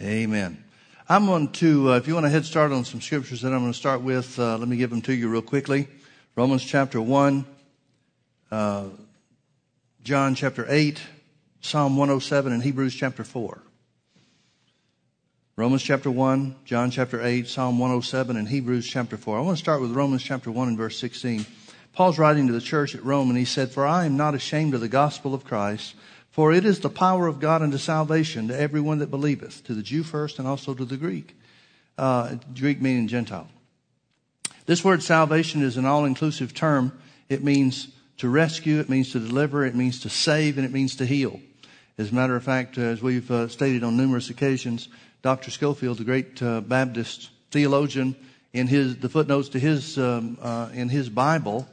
[0.00, 0.62] Amen.
[1.08, 3.58] I'm going to, uh, if you want to head start on some scriptures that I'm
[3.58, 5.88] going to start with, uh, let me give them to you real quickly.
[6.36, 7.44] Romans chapter 1,
[8.52, 8.84] uh,
[10.04, 11.02] John chapter 8,
[11.62, 13.60] Psalm 107, and Hebrews chapter 4.
[15.56, 19.36] Romans chapter 1, John chapter 8, Psalm 107, and Hebrews chapter 4.
[19.36, 21.44] I want to start with Romans chapter 1 and verse 16.
[21.92, 24.74] Paul's writing to the church at Rome, and he said, For I am not ashamed
[24.74, 25.96] of the gospel of Christ
[26.30, 29.82] for it is the power of God unto salvation to everyone that believeth, to the
[29.82, 31.36] Jew first and also to the Greek.
[31.96, 33.48] Uh, Greek meaning Gentile.
[34.66, 36.96] This word salvation is an all inclusive term.
[37.28, 37.88] It means
[38.18, 41.40] to rescue, it means to deliver, it means to save, and it means to heal.
[41.96, 44.88] As a matter of fact, as we've uh, stated on numerous occasions,
[45.22, 45.50] Dr.
[45.50, 48.14] Scofield, the great uh, Baptist theologian,
[48.52, 51.68] in his the footnotes to his um, uh, in his Bible,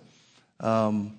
[0.60, 1.18] um,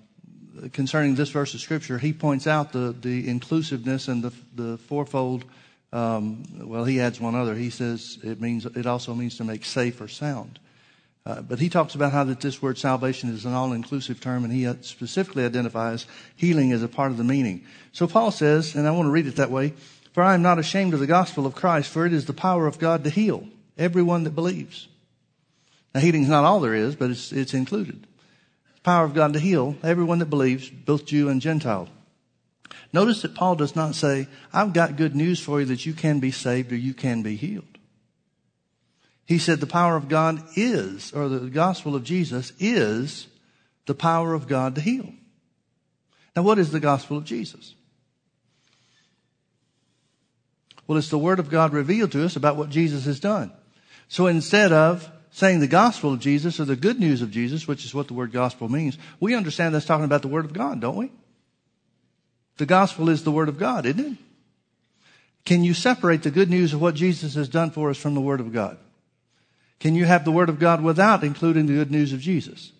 [0.73, 5.45] concerning this verse of scripture, he points out the, the inclusiveness and the, the fourfold.
[5.93, 7.55] Um, well, he adds one other.
[7.55, 10.59] He says it means it also means to make safe or sound.
[11.25, 14.53] Uh, but he talks about how that this word salvation is an all-inclusive term, and
[14.53, 16.05] he specifically identifies
[16.37, 17.65] healing as a part of the meaning.
[17.91, 19.73] So Paul says, and I want to read it that way:
[20.13, 22.65] "For I am not ashamed of the gospel of Christ, for it is the power
[22.65, 24.87] of God to heal everyone that believes."
[25.93, 28.06] Now, healing is not all there is, but it's, it's included
[28.87, 31.89] power of God to heal everyone that believes, both Jew and Gentile.
[32.93, 36.21] Notice that Paul does not say, I've got good news for you that you can
[36.21, 37.65] be saved or you can be healed.
[39.25, 43.27] He said the power of God is, or the gospel of Jesus is
[43.87, 45.11] the power of God to heal.
[46.33, 47.75] Now, what is the gospel of Jesus?
[50.87, 53.51] Well, it's the word of God revealed to us about what Jesus has done.
[54.07, 57.85] So instead of saying the gospel of Jesus or the good news of Jesus, which
[57.85, 60.79] is what the word gospel means, we understand that's talking about the word of God,
[60.79, 61.11] don't we?
[62.57, 64.17] The gospel is the word of God, isn't it?
[65.45, 68.19] Can you separate the good news of what Jesus has done for us from the
[68.19, 68.79] word of God?
[69.79, 72.71] Can you have the word of God without including the good news of Jesus?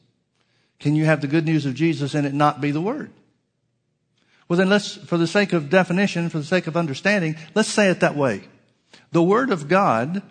[0.79, 3.11] Can you have the good news of Jesus and it not be the word?
[4.49, 7.91] Well, then let's, for the sake of definition, for the sake of understanding, let's say
[7.91, 8.45] it that way.
[9.11, 10.23] The word of God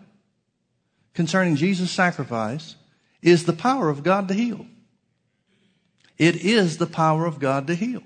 [1.16, 2.76] concerning Jesus' sacrifice
[3.22, 4.66] is the power of God to heal.
[6.18, 8.02] It is the power of God to heal.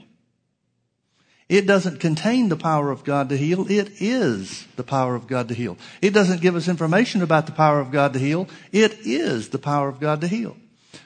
[1.48, 3.68] It doesn't contain the power of God to heal.
[3.68, 5.76] It is the power of God to heal.
[6.00, 8.48] It doesn't give us information about the power of God to heal.
[8.70, 10.56] It is the power of God to heal.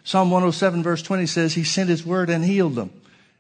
[0.05, 2.91] Psalm 107 verse 20 says, He sent His word and healed them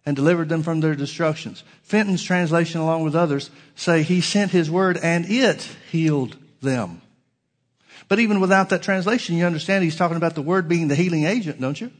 [0.07, 1.63] and delivered them from their destructions.
[1.83, 7.03] Fenton's translation along with others say, He sent His word and it healed them.
[8.09, 11.25] But even without that translation, you understand he's talking about the word being the healing
[11.25, 11.91] agent, don't you?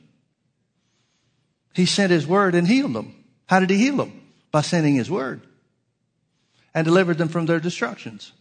[1.75, 3.25] He sent his word and healed them.
[3.47, 4.21] How did he heal them?
[4.51, 5.43] By sending his word
[6.73, 8.33] and delivered them from their destructions.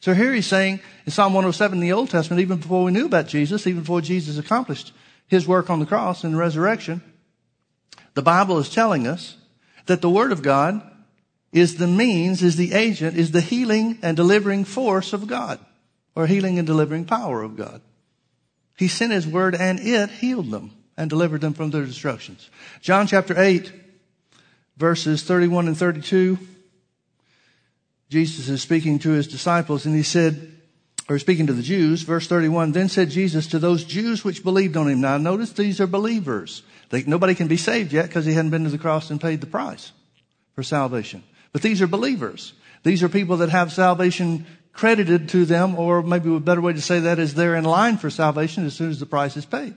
[0.00, 3.06] So here he's saying in Psalm 107 in the Old Testament, even before we knew
[3.06, 4.92] about Jesus, even before Jesus accomplished
[5.26, 7.02] his work on the cross and the resurrection,
[8.14, 9.36] the Bible is telling us
[9.86, 10.82] that the Word of God
[11.52, 15.58] is the means, is the agent, is the healing and delivering force of God
[16.18, 17.80] or healing and delivering power of God.
[18.76, 22.50] He sent his word and it healed them and delivered them from their destructions.
[22.80, 23.72] John chapter 8,
[24.76, 26.36] verses 31 and 32.
[28.10, 30.54] Jesus is speaking to his disciples and he said,
[31.08, 34.76] or speaking to the Jews, verse 31, then said Jesus to those Jews which believed
[34.76, 35.00] on him.
[35.00, 36.64] Now notice these are believers.
[36.90, 39.40] They, nobody can be saved yet because he hadn't been to the cross and paid
[39.40, 39.92] the price
[40.56, 41.22] for salvation.
[41.52, 42.54] But these are believers.
[42.82, 44.46] These are people that have salvation
[44.78, 47.98] credited to them, or maybe a better way to say that is they're in line
[47.98, 49.74] for salvation as soon as the price is paid.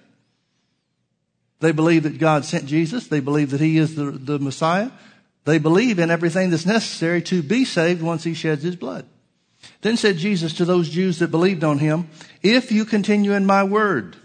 [1.60, 3.08] They believe that God sent Jesus.
[3.08, 4.92] They believe that He is the, the Messiah.
[5.46, 9.08] They believe in everything that's necessary to be saved once He sheds His blood.
[9.82, 12.08] Then said Jesus to those Jews that believed on Him,
[12.44, 14.18] if you continue in my word,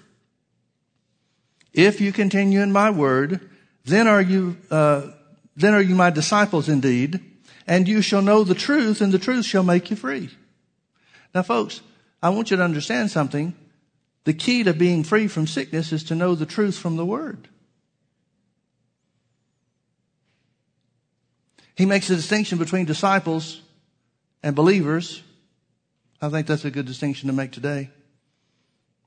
[1.73, 3.49] if you continue in my word,
[3.87, 5.07] then are you, uh,
[5.57, 7.19] then are you my disciples indeed,
[7.67, 10.29] and you shall know the truth, and the truth shall make you free.
[11.37, 11.83] Now, folks,
[12.23, 13.55] I want you to understand something.
[14.25, 17.49] The key to being free from sickness is to know the truth from the Word.
[21.75, 23.61] He makes a distinction between disciples
[24.43, 25.23] and believers.
[26.23, 27.91] I think that's a good distinction to make today.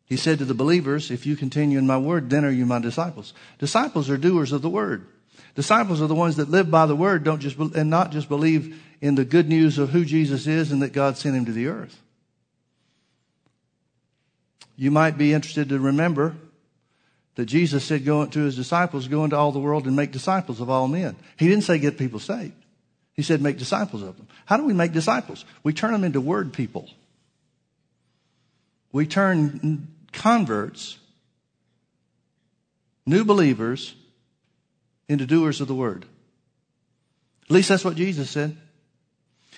[0.05, 2.77] He said to the believers, if you continue in my word, then are you my
[2.77, 3.33] disciples.
[3.57, 5.07] Disciples are doers of the word.
[5.55, 8.79] Disciples are the ones that live by the word, don't just, and not just believe
[9.01, 11.65] in the good news of who Jesus is and that God sent him to the
[11.65, 11.99] earth
[14.79, 16.37] you might be interested to remember
[17.35, 20.61] that Jesus said go to his disciples, go into all the world and make disciples
[20.61, 21.17] of all men.
[21.35, 22.53] He didn't say get people saved.
[23.13, 24.29] He said make disciples of them.
[24.45, 25.43] How do we make disciples?
[25.63, 26.89] We turn them into word people.
[28.93, 30.97] we turn converts,
[33.05, 33.95] new believers,
[35.09, 36.05] into doers of the word.
[37.43, 38.55] At least that's what Jesus said.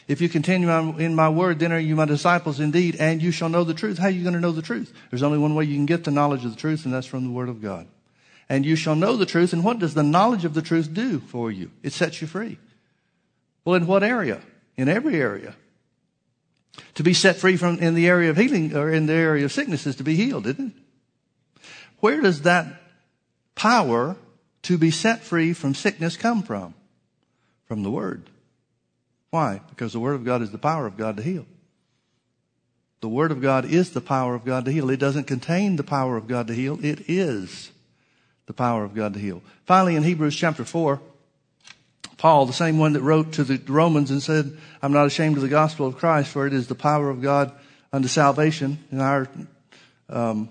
[0.07, 3.50] If you continue in my word, then are you my disciples indeed, and you shall
[3.50, 3.98] know the truth.
[3.98, 4.94] How are you going to know the truth?
[5.09, 7.24] There's only one way you can get the knowledge of the truth, and that's from
[7.24, 7.88] the word of God.
[8.50, 9.53] And you shall know the truth.
[9.53, 11.71] And what does the knowledge of the truth do for you?
[11.83, 12.57] It sets you free.
[13.63, 14.42] Well, in what area?
[14.75, 15.56] In every area.
[16.95, 19.51] To be set free from in the area of healing or in the area of
[19.51, 21.63] sickness is to be healed, isn't it?
[22.00, 22.65] Where does that
[23.56, 24.18] power
[24.63, 26.74] to be set free from sickness come from?
[27.65, 28.30] From the Word.
[29.31, 29.62] Why?
[29.69, 31.45] Because the Word of God is the power of God to heal.
[33.00, 34.89] The Word of God is the power of God to heal.
[34.92, 36.78] It doesn't contain the power of God to heal.
[36.86, 37.72] It is
[38.45, 39.42] the power of God to heal.
[39.66, 41.01] Finally, in Hebrews chapter 4,
[42.18, 45.42] Paul, the same one that wrote to the Romans and said, I'm not ashamed of
[45.42, 47.51] the gospel of Christ, for it is the power of God
[47.92, 49.28] unto salvation in our,
[50.10, 50.50] um,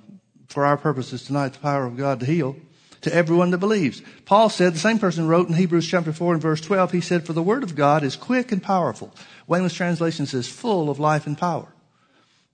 [0.49, 2.57] for our purposes tonight, the power of God to heal
[3.03, 4.03] to everyone that believes.
[4.25, 7.27] Paul said, the same person wrote in Hebrews chapter 4 and verse 12, he said,
[7.27, 9.15] For the word of God is quick and powerful.
[9.47, 11.73] Weymouth's translation says, full of life and power.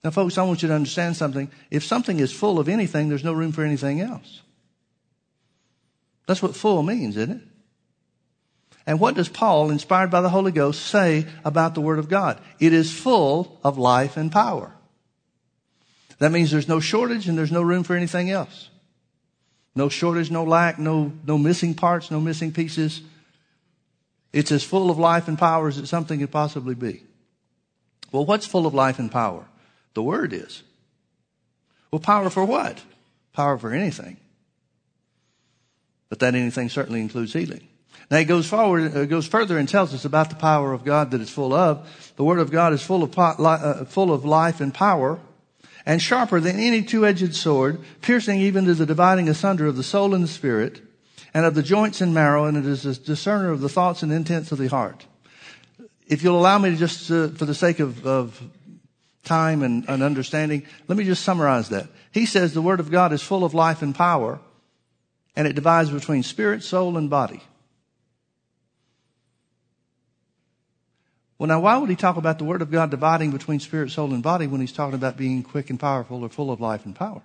[0.05, 1.51] Now, folks, I want you to understand something.
[1.71, 4.43] If something is full of anything, there's no room for anything else.
[6.27, 7.43] That's what full means, isn't it?
[8.87, 12.41] And what does Paul, inspired by the Holy Ghost, say about the Word of God?
[12.61, 14.73] It is full of life and power.
[16.19, 18.71] That means there's no shortage and there's no room for anything else.
[19.77, 23.03] No shortage, no lack, no, no missing parts, no missing pieces.
[24.33, 27.03] It's as full of life and power as something could possibly be.
[28.11, 29.47] Well, what's full of life and power?
[29.93, 30.63] The Word is.
[31.91, 32.83] Well, power for what?
[33.35, 34.17] Power for anything.
[36.09, 37.69] But that anything certainly includes healing.
[38.11, 41.11] Now he goes forward, uh, goes further and tells us about the power of God
[41.11, 42.13] that it's full of.
[42.17, 45.19] The Word of God is full of, po- uh, full of life and power
[45.87, 50.15] and sharper than any two-edged sword, piercing even to the dividing asunder of the soul
[50.15, 50.83] and the spirit
[51.33, 54.13] and of the joints and marrow, and it is a discerner of the thoughts and
[54.13, 55.07] intents of the heart.
[56.07, 58.43] If you'll allow me to just, uh, for the sake of, of
[59.23, 61.89] time and, and understanding, let me just summarize that.
[62.13, 64.41] He says the Word of God is full of life and power,
[65.37, 67.43] and it divides between spirit, soul, and body.
[71.39, 74.15] Well, now, why would he talk about the Word of God dividing between spirit, soul,
[74.15, 76.95] and body when he's talking about being quick and powerful or full of life and
[76.95, 77.23] power?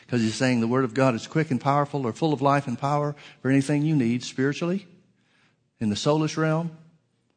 [0.00, 2.66] Because he's saying the Word of God is quick and powerful or full of life
[2.66, 4.86] and power for anything you need spiritually,
[5.78, 6.76] in the soulish realm,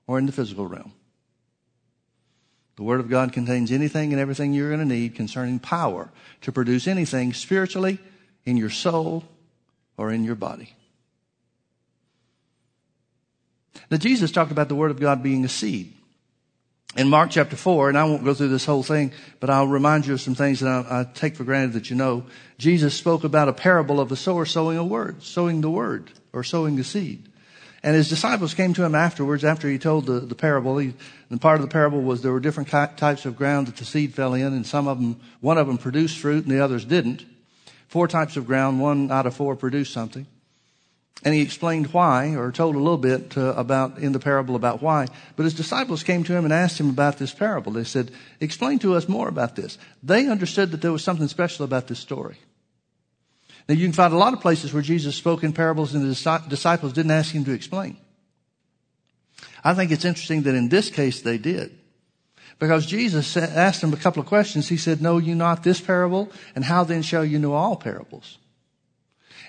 [0.08, 0.94] or in the physical realm.
[2.78, 6.12] The Word of God contains anything and everything you're going to need concerning power
[6.42, 8.00] to produce anything spiritually,
[8.46, 9.24] in your soul,
[9.98, 10.77] or in your body.
[13.90, 15.94] Now, Jesus talked about the Word of God being a seed.
[16.96, 20.08] In Mark chapter 4, and I won't go through this whole thing, but I'll remind
[20.08, 22.26] you of some things that I, I take for granted that you know.
[22.58, 26.44] Jesus spoke about a parable of the sower sowing a word, sowing the word, or
[26.44, 27.30] sowing the seed.
[27.84, 30.78] And his disciples came to him afterwards, after he told the, the parable.
[30.78, 30.94] He,
[31.30, 34.16] and part of the parable was there were different types of ground that the seed
[34.16, 37.26] fell in, and some of them, one of them produced fruit and the others didn't.
[37.88, 40.26] Four types of ground, one out of four produced something.
[41.24, 44.84] And he explained why, or told a little bit uh, about in the parable about
[44.84, 45.08] why.
[45.36, 47.72] But his disciples came to him and asked him about this parable.
[47.72, 51.66] They said, "Explain to us more about this." They understood that there was something special
[51.66, 52.38] about this story.
[53.68, 56.42] Now you can find a lot of places where Jesus spoke in parables and the
[56.48, 57.98] disciples didn't ask him to explain.
[59.64, 61.78] I think it's interesting that in this case they did.
[62.60, 64.68] Because Jesus asked them a couple of questions.
[64.68, 66.32] He said, Know you not this parable?
[66.56, 68.38] And how then shall you know all parables?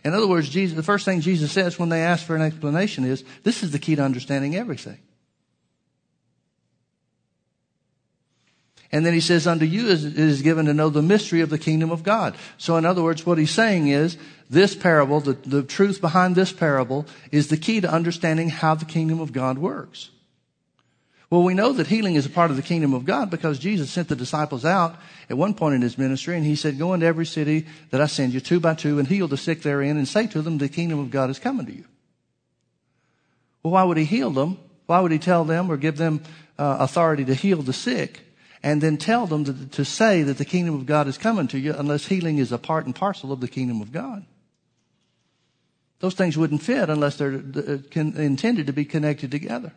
[0.05, 3.05] In other words, Jesus, the first thing Jesus says when they ask for an explanation
[3.05, 4.99] is, this is the key to understanding everything.
[8.91, 11.59] And then he says, unto you is, is given to know the mystery of the
[11.59, 12.37] kingdom of God.
[12.57, 14.17] So in other words, what he's saying is,
[14.49, 18.87] this parable, the, the truth behind this parable is the key to understanding how the
[18.87, 20.11] kingdom of God works.
[21.31, 23.91] Well, we know that healing is a part of the kingdom of God because Jesus
[23.91, 24.97] sent the disciples out
[25.29, 28.07] at one point in his ministry and he said, go into every city that I
[28.07, 30.71] send you two by two and heal the sick therein and say to them, the
[30.71, 31.85] kingdom of God is coming to you.
[33.63, 34.59] Well, why would he heal them?
[34.87, 36.23] Why would he tell them or give them
[36.59, 38.21] uh, authority to heal the sick
[38.63, 41.59] and then tell them to, to say that the kingdom of God is coming to
[41.59, 44.25] you unless healing is a part and parcel of the kingdom of God?
[46.01, 49.73] Those things wouldn't fit unless they're uh, intended to be connected together.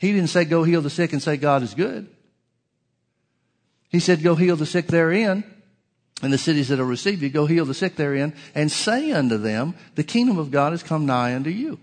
[0.00, 2.08] He didn't say go heal the sick and say God is good.
[3.90, 5.44] He said go heal the sick therein
[6.22, 7.28] and the cities that will receive you.
[7.28, 11.04] Go heal the sick therein and say unto them, the kingdom of God has come
[11.04, 11.78] nigh unto you.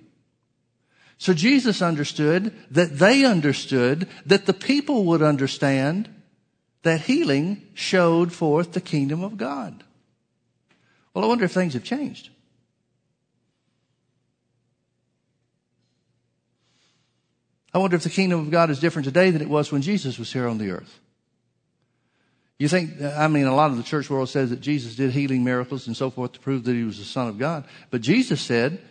[1.19, 6.09] So Jesus understood that they understood that the people would understand
[6.81, 9.83] that healing showed forth the kingdom of God.
[11.13, 12.29] Well, I wonder if things have changed.
[17.77, 20.17] I wonder if the kingdom of God is different today than it was when Jesus
[20.17, 20.99] was here on the earth.
[22.57, 25.43] You think, I mean, a lot of the church world says that Jesus did healing
[25.43, 27.65] miracles and so forth to prove that he was the Son of God.
[27.91, 28.81] But Jesus said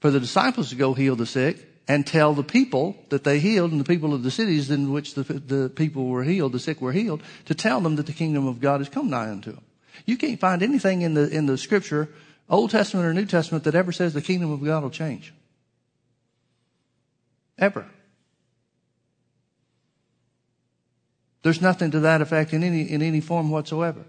[0.00, 3.72] for the disciples to go heal the sick and tell the people that they healed
[3.72, 6.80] and the people of the cities in which the, the people were healed, the sick
[6.80, 9.64] were healed, to tell them that the kingdom of God has come nigh unto them.
[10.06, 12.08] You can't find anything in the, in the scripture,
[12.48, 15.34] Old Testament or New Testament, that ever says the kingdom of God will change.
[17.58, 17.84] Ever.
[21.42, 24.04] There's nothing to that effect in any, in any form whatsoever.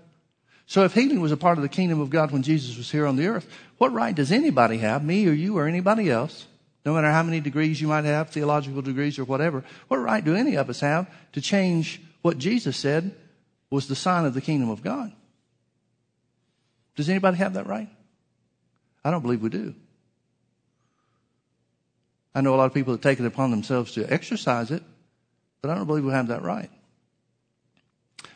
[0.66, 3.06] So if healing was a part of the kingdom of God when Jesus was here
[3.06, 3.48] on the earth,
[3.78, 6.48] what right does anybody have, me or you or anybody else,
[6.86, 10.36] no matter how many degrees you might have, theological degrees or whatever, what right do
[10.36, 13.16] any of us have to change what Jesus said
[13.70, 15.12] was the sign of the kingdom of God?
[16.96, 17.90] Does anybody have that right?
[19.04, 19.74] I don't believe we do.
[22.34, 24.84] I know a lot of people that take it upon themselves to exercise it,
[25.62, 26.70] but I don't believe we have that right.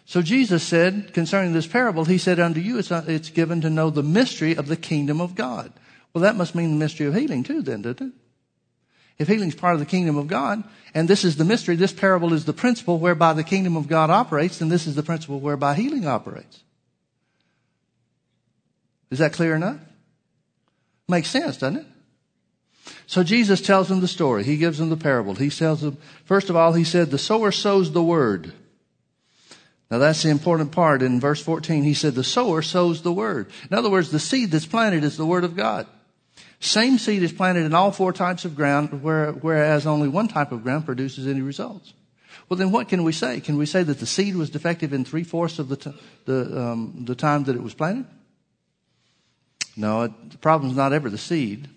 [0.06, 3.90] So Jesus said concerning this parable, He said, Unto you it's, it's given to know
[3.90, 5.74] the mystery of the kingdom of God.
[6.14, 8.14] Well, that must mean the mystery of healing too, then, doesn't it?
[9.18, 11.94] If healing is part of the kingdom of God, and this is the mystery, this
[11.94, 15.40] parable is the principle whereby the kingdom of God operates, then this is the principle
[15.40, 16.62] whereby healing operates.
[19.10, 19.80] Is that clear enough?
[21.08, 21.86] Makes sense, doesn't it?
[23.08, 24.44] So Jesus tells them the story.
[24.44, 25.36] He gives them the parable.
[25.36, 28.54] He tells them, first of all, he said, the sower sows the word.
[29.96, 31.02] Now that's the important part.
[31.02, 33.50] In verse 14, he said, the sower sows the word.
[33.72, 35.88] In other words, the seed that's planted is the word of God.
[36.60, 40.64] Same seed is planted in all four types of ground, whereas only one type of
[40.64, 41.94] ground produces any results.
[42.50, 43.40] Well, then what can we say?
[43.40, 45.94] Can we say that the seed was defective in three fourths of the, t-
[46.26, 48.06] the, um, the time that it was planted?
[49.78, 51.70] No, it, the problem is not ever the seed,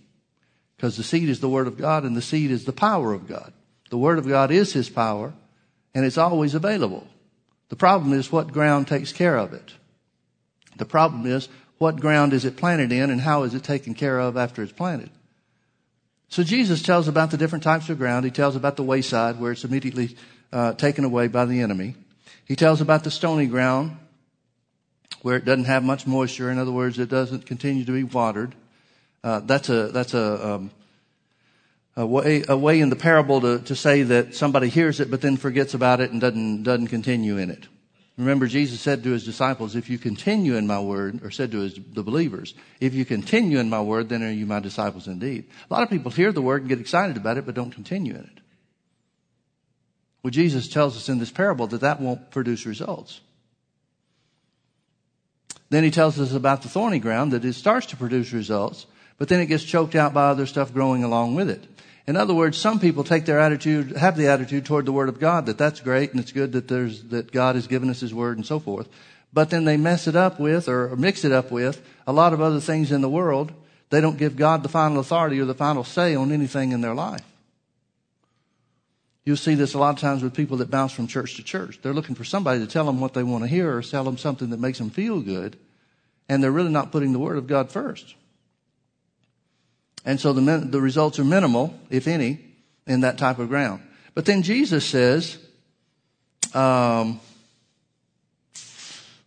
[0.77, 3.29] because the seed is the Word of God and the seed is the power of
[3.29, 3.53] God.
[3.91, 5.35] The Word of God is His power,
[5.95, 7.07] and it's always available.
[7.69, 9.75] The problem is what ground takes care of it.
[10.77, 11.49] The problem is
[11.79, 14.73] what ground is it planted in and how is it taken care of after it's
[14.73, 15.11] planted.
[16.29, 18.25] So Jesus tells about the different types of ground.
[18.25, 20.17] He tells about the wayside where it's immediately
[20.53, 21.95] uh, taken away by the enemy.
[22.45, 23.97] He tells about the stony ground
[25.23, 26.51] where it doesn't have much moisture.
[26.51, 28.55] In other words, it doesn't continue to be watered.
[29.25, 30.71] Uh, that's a that's a um,
[31.99, 35.21] a way, a way in the parable to, to say that somebody hears it but
[35.21, 37.67] then forgets about it and doesn't, doesn't continue in it.
[38.17, 41.59] Remember, Jesus said to his disciples, if you continue in my word, or said to
[41.59, 45.49] his, the believers, if you continue in my word, then are you my disciples indeed.
[45.69, 48.15] A lot of people hear the word and get excited about it, but don't continue
[48.15, 48.41] in it.
[50.23, 53.21] Well, Jesus tells us in this parable that that won't produce results.
[55.71, 58.87] Then he tells us about the thorny ground, that it starts to produce results,
[59.17, 61.65] but then it gets choked out by other stuff growing along with it.
[62.09, 65.21] In other words, some people take their attitude, have the attitude toward the Word of
[65.21, 68.15] God that that's great and it's good that there's, that God has given us His
[68.15, 68.89] Word and so forth.
[69.31, 72.41] But then they mess it up with or mix it up with a lot of
[72.41, 73.53] other things in the world.
[73.91, 76.95] They don't give God the final authority or the final say on anything in their
[76.95, 77.25] life.
[79.27, 81.79] You'll see this a lot of times with people that bounce from church to church.
[81.83, 84.17] They're looking for somebody to tell them what they want to hear or sell them
[84.17, 85.59] something that makes them feel good.
[86.27, 88.15] And they're really not putting the Word of God first.
[90.09, 92.41] And so the, the results are minimal, if any,
[92.87, 93.83] in that type of ground.
[94.15, 95.37] But then Jesus says,
[96.55, 97.21] um,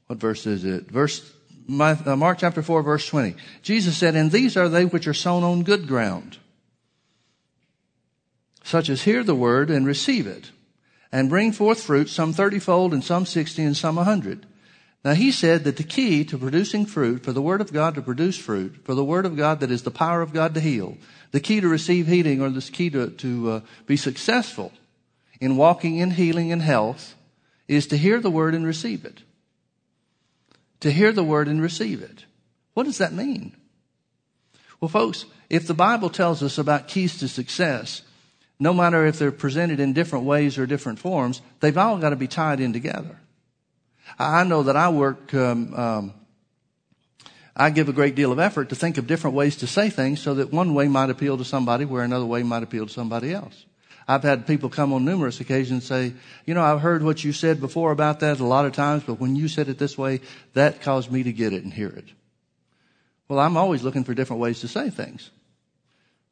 [0.08, 0.90] what verse is it?
[0.90, 1.32] Verse
[1.68, 3.36] my, uh, Mark chapter 4, verse 20.
[3.62, 6.40] Jesus said, And these are they which are sown on good ground,
[8.64, 10.50] such as hear the word and receive it,
[11.12, 14.48] and bring forth fruit, some thirtyfold, and some sixty, and some a hundred.
[15.04, 18.02] Now he said that the key to producing fruit, for the Word of God to
[18.02, 20.98] produce fruit, for the Word of God that is the power of God to heal,
[21.32, 24.72] the key to receive healing or the key to, to uh, be successful
[25.40, 27.16] in walking in healing and health
[27.68, 29.24] is to hear the Word and receive it.
[30.82, 32.26] To hear the Word and receive it.
[32.76, 33.56] What does that mean?
[34.80, 38.04] Well, folks, if the Bible tells us about keys to success,
[38.60, 42.16] no matter if they're presented in different ways or different forms, they've all got to
[42.16, 43.21] be tied in together.
[44.20, 46.14] I know that I work, um, um,
[47.56, 50.22] I give a great deal of effort to think of different ways to say things
[50.22, 53.34] so that one way might appeal to somebody where another way might appeal to somebody
[53.34, 53.66] else.
[54.08, 56.14] I've had people come on numerous occasions say,
[56.46, 59.20] you know, I've heard what you said before about that a lot of times, but
[59.20, 60.22] when you said it this way,
[60.54, 62.10] that caused me to get it and hear it.
[63.28, 65.30] Well, I'm always looking for different ways to say things,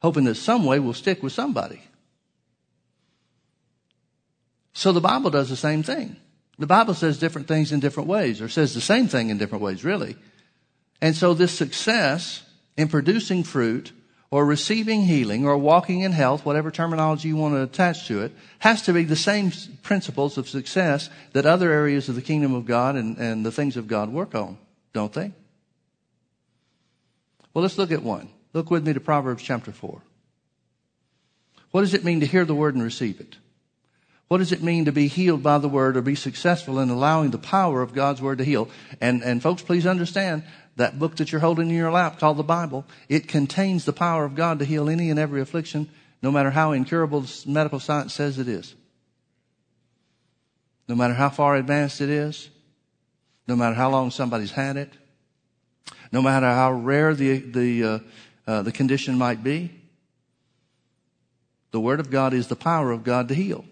[0.02, 1.80] hoping that some way will stick with somebody.
[4.72, 6.16] So the Bible does the same thing.
[6.60, 9.64] The Bible says different things in different ways, or says the same thing in different
[9.64, 10.16] ways, really.
[11.00, 12.42] And so this success
[12.76, 13.92] in producing fruit
[14.30, 18.32] or receiving healing or walking in health, whatever terminology you want to attach to it,
[18.58, 19.50] has to be the same
[19.82, 23.78] principles of success that other areas of the kingdom of God and, and the things
[23.78, 24.58] of God work on,
[24.92, 25.32] don't they?
[27.54, 28.28] Well, let's look at one.
[28.52, 30.02] Look with me to Proverbs chapter 4.
[31.70, 33.38] What does it mean to hear the word and receive it?
[34.30, 37.32] What does it mean to be healed by the word or be successful in allowing
[37.32, 38.68] the power of God's word to heal?
[39.00, 40.44] And, and folks, please understand
[40.76, 44.24] that book that you're holding in your lap called the Bible, it contains the power
[44.24, 45.88] of God to heal any and every affliction,
[46.22, 48.76] no matter how incurable medical science says it is.
[50.86, 52.50] No matter how far advanced it is,
[53.48, 54.92] no matter how long somebody's had it,
[56.12, 57.98] no matter how rare the, the, uh,
[58.46, 59.72] uh, the condition might be,
[61.72, 63.64] the Word of God is the power of God to heal.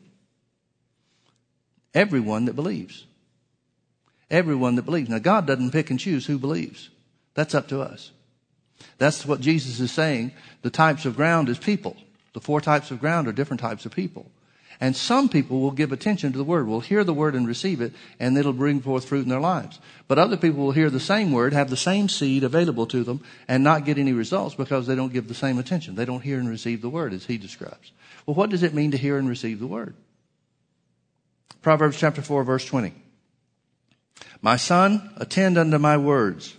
[1.94, 3.04] Everyone that believes.
[4.30, 5.08] Everyone that believes.
[5.08, 6.90] Now, God doesn't pick and choose who believes.
[7.34, 8.10] That's up to us.
[8.98, 10.32] That's what Jesus is saying.
[10.62, 11.96] The types of ground is people.
[12.34, 14.30] The four types of ground are different types of people.
[14.80, 17.80] And some people will give attention to the word, will hear the word and receive
[17.80, 19.80] it, and it'll bring forth fruit in their lives.
[20.06, 23.24] But other people will hear the same word, have the same seed available to them,
[23.48, 25.96] and not get any results because they don't give the same attention.
[25.96, 27.90] They don't hear and receive the word as he describes.
[28.24, 29.94] Well, what does it mean to hear and receive the word?
[31.62, 32.94] Proverbs chapter 4 verse 20.
[34.40, 36.54] My son, attend unto my words.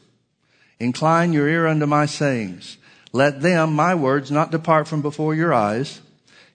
[0.80, 2.78] Incline your ear unto my sayings.
[3.12, 6.02] Let them, my words, not depart from before your eyes.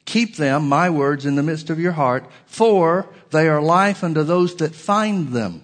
[0.05, 4.23] Keep them, my words, in the midst of your heart, for they are life unto
[4.23, 5.63] those that find them,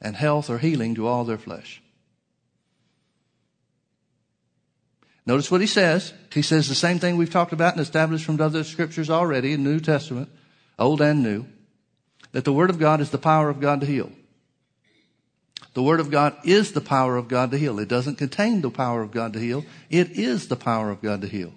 [0.00, 1.82] and health or healing to all their flesh.
[5.26, 6.14] Notice what he says.
[6.32, 9.64] He says the same thing we've talked about and established from other scriptures already in
[9.64, 10.28] the New Testament,
[10.78, 11.46] Old and New,
[12.32, 14.10] that the Word of God is the power of God to heal.
[15.74, 17.78] The Word of God is the power of God to heal.
[17.78, 19.64] It doesn't contain the power of God to heal.
[19.90, 21.52] It is the power of God to heal.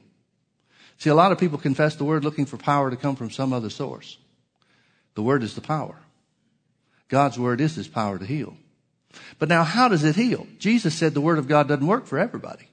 [0.97, 3.53] See, a lot of people confess the Word looking for power to come from some
[3.53, 4.17] other source.
[5.15, 5.95] The Word is the power.
[7.07, 8.57] God's Word is His power to heal.
[9.39, 10.47] But now, how does it heal?
[10.59, 12.67] Jesus said the Word of God doesn't work for everybody.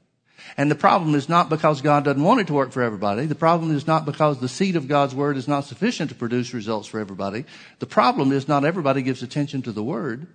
[0.56, 3.26] And the problem is not because God doesn't want it to work for everybody.
[3.26, 6.54] The problem is not because the seed of God's Word is not sufficient to produce
[6.54, 7.44] results for everybody.
[7.78, 10.26] The problem is not everybody gives attention to the Word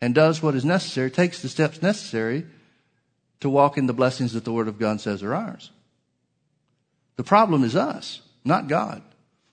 [0.00, 2.46] and does what is necessary, takes the steps necessary
[3.40, 5.70] to walk in the blessings that the Word of God says are ours.
[7.16, 9.02] The problem is us, not God.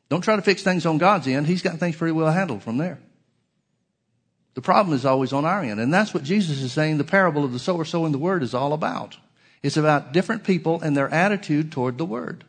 [0.09, 1.47] Don't try to fix things on God's end.
[1.47, 2.99] He's got things pretty well handled from there.
[4.57, 5.79] The problem is always on our end.
[5.79, 8.55] And that's what Jesus is saying the parable of the sower sowing the word is
[8.55, 9.17] all about.
[9.63, 12.43] It's about different people and their attitude toward the word,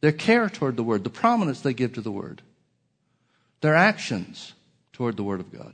[0.00, 2.42] their care toward the word, the prominence they give to the word,
[3.60, 4.52] their actions
[4.92, 5.72] toward the word of God.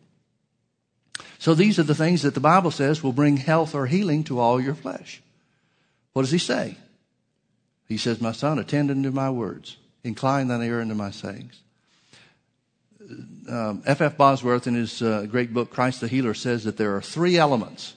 [1.39, 4.39] So these are the things that the Bible says will bring health or healing to
[4.39, 5.21] all your flesh.
[6.13, 6.77] What does he say?
[7.89, 11.61] He says, My son, attend unto my words, incline thine ear unto my sayings.
[13.01, 13.53] F.
[13.53, 14.01] Um, F.
[14.01, 14.17] F.
[14.17, 17.95] Bosworth, in his uh, great book, Christ the Healer, says that there are three elements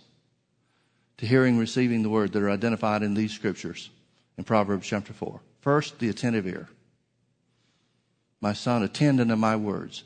[1.17, 3.89] to hearing receiving the word that are identified in these scriptures
[4.37, 5.39] in Proverbs chapter 4.
[5.61, 6.67] First, the attentive ear.
[8.41, 10.03] My son, attend unto my words.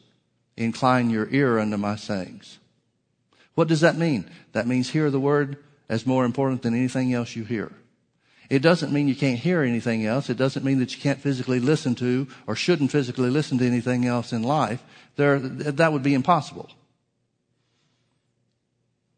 [0.56, 2.60] Incline your ear unto my sayings.
[3.56, 4.30] What does that mean?
[4.54, 5.58] That means hear the word
[5.90, 7.72] as more important than anything else you hear.
[8.50, 10.30] It doesn't mean you can't hear anything else.
[10.30, 14.06] It doesn't mean that you can't physically listen to or shouldn't physically listen to anything
[14.06, 14.84] else in life.
[15.18, 16.70] There, that would be impossible.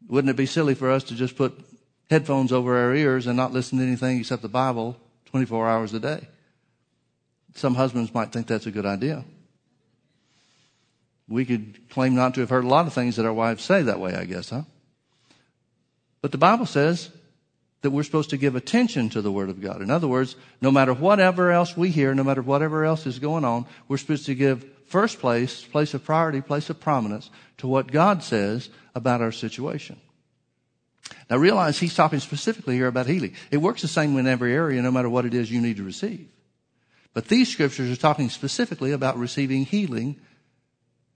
[0.08, 1.58] Wouldn't it be silly for us to just put
[2.12, 4.96] headphones over our ears and not listen to anything except the Bible
[5.26, 6.28] 24 hours a day?
[7.54, 9.24] Some husbands might think that's a good idea.
[11.28, 13.82] We could claim not to have heard a lot of things that our wives say
[13.82, 14.62] that way, I guess, huh?
[16.20, 17.10] But the Bible says
[17.80, 19.82] that we're supposed to give attention to the Word of God.
[19.82, 23.44] In other words, no matter whatever else we hear, no matter whatever else is going
[23.44, 27.90] on, we're supposed to give first place, place of priority, place of prominence to what
[27.90, 29.98] God says about our situation.
[31.32, 33.32] Now realize he's talking specifically here about healing.
[33.50, 35.82] It works the same in every area, no matter what it is you need to
[35.82, 36.28] receive.
[37.14, 40.20] But these scriptures are talking specifically about receiving healing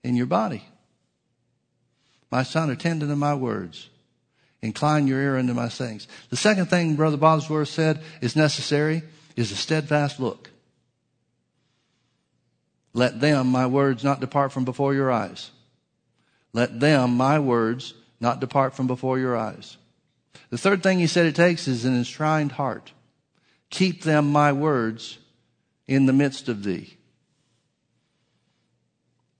[0.03, 0.65] in your body.
[2.31, 3.91] My son, attend unto my words.
[4.63, 6.09] Incline your ear unto my sayings.
[6.31, 9.03] The second thing Brother Bosworth said is necessary
[9.37, 10.49] is a steadfast look.
[12.95, 15.51] Let them, my words, not depart from before your eyes.
[16.55, 19.77] Let them, my words, not depart from before your eyes.
[20.51, 22.93] The third thing he said it takes is an enshrined heart.
[23.71, 25.19] Keep them, my words,
[25.89, 26.97] in the midst of thee.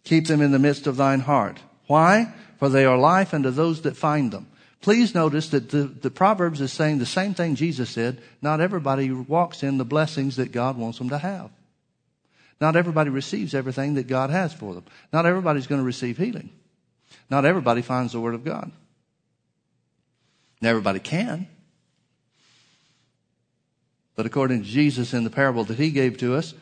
[0.05, 1.59] Keep them in the midst of thine heart.
[1.87, 2.33] Why?
[2.59, 4.49] For they are life unto those that find them.
[4.81, 8.21] Please notice that the, the Proverbs is saying the same thing Jesus said.
[8.41, 11.51] Not everybody walks in the blessings that God wants them to have.
[12.61, 14.85] Not everybody receives everything that God has for them.
[15.13, 16.51] Not everybody's going to receive healing.
[17.29, 18.71] Not everybody finds the Word of God.
[20.61, 21.49] And everybody can.
[24.15, 26.55] But according to Jesus in the parable that he gave to us,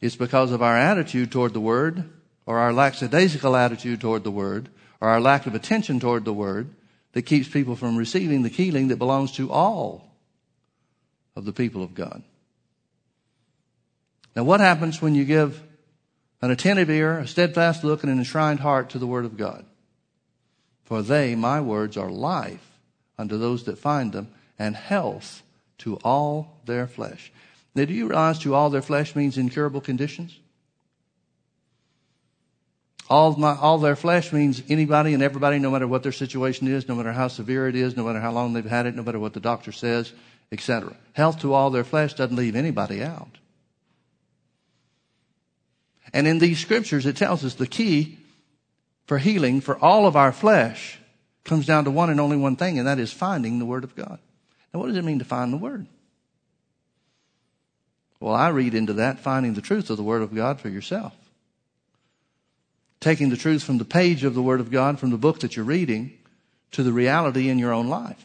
[0.00, 2.08] it's because of our attitude toward the Word,
[2.46, 4.68] or our lackadaisical attitude toward the Word,
[5.00, 6.70] or our lack of attention toward the Word,
[7.12, 10.12] that keeps people from receiving the healing that belongs to all
[11.36, 12.22] of the people of God.
[14.34, 15.60] Now, what happens when you give
[16.40, 19.64] an attentive ear, a steadfast look, and an enshrined heart to the Word of God?
[20.84, 22.71] For they, my words, are life
[23.22, 25.42] unto those that find them, and health
[25.78, 27.32] to all their flesh.
[27.74, 30.38] Now, do you realize to all their flesh means incurable conditions?
[33.08, 36.88] All, my, all their flesh means anybody and everybody, no matter what their situation is,
[36.88, 39.18] no matter how severe it is, no matter how long they've had it, no matter
[39.18, 40.12] what the doctor says,
[40.50, 40.96] etc.
[41.12, 43.38] Health to all their flesh doesn't leave anybody out.
[46.12, 48.18] And in these scriptures, it tells us the key
[49.06, 50.98] for healing for all of our flesh
[51.44, 53.96] comes down to one and only one thing, and that is finding the Word of
[53.96, 54.18] God.
[54.72, 55.86] Now, what does it mean to find the Word?
[58.20, 61.14] Well, I read into that finding the truth of the Word of God for yourself.
[63.00, 65.56] Taking the truth from the page of the Word of God, from the book that
[65.56, 66.16] you're reading,
[66.70, 68.24] to the reality in your own life.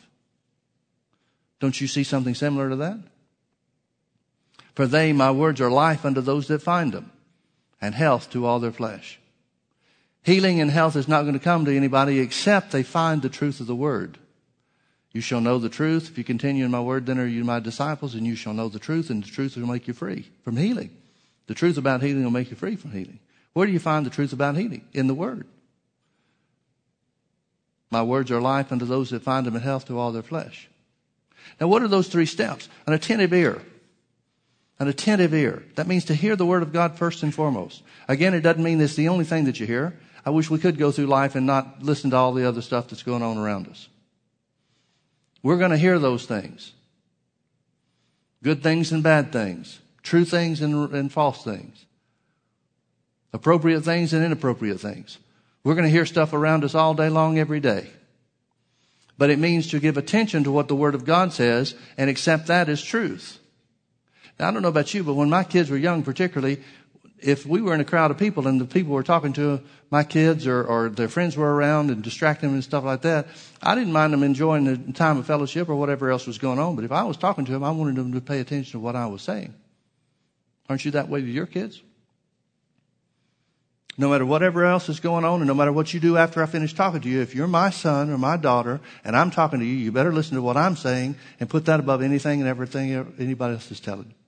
[1.60, 3.00] Don't you see something similar to that?
[4.76, 7.12] For they, my words, are life unto those that find them,
[7.82, 9.20] and health to all their flesh.
[10.28, 13.62] Healing and health is not going to come to anybody except they find the truth
[13.62, 14.18] of the word.
[15.14, 16.10] You shall know the truth.
[16.10, 18.68] If you continue in my word, then are you my disciples, and you shall know
[18.68, 20.90] the truth, and the truth will make you free from healing.
[21.46, 23.20] The truth about healing will make you free from healing.
[23.54, 24.84] Where do you find the truth about healing?
[24.92, 25.48] In the word.
[27.90, 30.68] My words are life unto those that find them in health to all their flesh.
[31.62, 32.68] Now, what are those three steps?
[32.86, 33.62] An attentive ear.
[34.78, 35.64] An attentive ear.
[35.76, 37.82] That means to hear the word of God first and foremost.
[38.10, 39.98] Again, it doesn't mean it's the only thing that you hear.
[40.28, 42.90] I wish we could go through life and not listen to all the other stuff
[42.90, 43.88] that's going on around us.
[45.42, 46.74] We're going to hear those things.
[48.44, 49.80] Good things and bad things.
[50.04, 51.86] True things and, and false things.
[53.32, 55.18] Appropriate things and inappropriate things.
[55.64, 57.88] We're going to hear stuff around us all day long, every day.
[59.18, 62.48] But it means to give attention to what the Word of God says and accept
[62.48, 63.40] that as truth.
[64.38, 66.62] Now, I don't know about you, but when my kids were young, particularly,
[67.20, 70.04] if we were in a crowd of people and the people were talking to my
[70.04, 73.28] kids or, or their friends were around and distracting them and stuff like that,
[73.62, 76.76] I didn't mind them enjoying the time of fellowship or whatever else was going on.
[76.76, 78.96] But if I was talking to them, I wanted them to pay attention to what
[78.96, 79.54] I was saying.
[80.70, 81.82] Aren't you that way with your kids?
[84.00, 86.46] No matter whatever else is going on and no matter what you do after I
[86.46, 89.66] finish talking to you, if you're my son or my daughter and I'm talking to
[89.66, 92.92] you, you better listen to what I'm saying and put that above anything and everything
[93.18, 94.27] anybody else is telling you.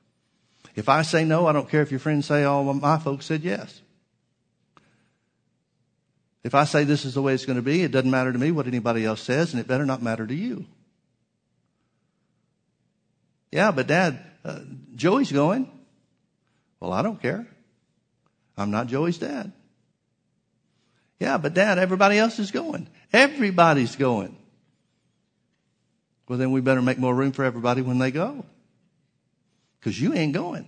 [0.80, 3.44] If I say no, I don't care if your friends say, oh, my folks said
[3.44, 3.82] yes.
[6.42, 8.40] If I say this is the way it's going to be, it doesn't matter to
[8.40, 10.66] me what anybody else says, and it better not matter to you.
[13.52, 14.62] Yeah, but Dad, uh,
[14.96, 15.70] Joey's going.
[16.80, 17.46] Well, I don't care.
[18.58, 19.52] I'm not Joey's dad.
[21.20, 22.88] Yeah, but Dad, everybody else is going.
[23.12, 24.38] Everybody's going.
[26.30, 28.46] Well, then we better make more room for everybody when they go
[29.80, 30.68] because you ain't going.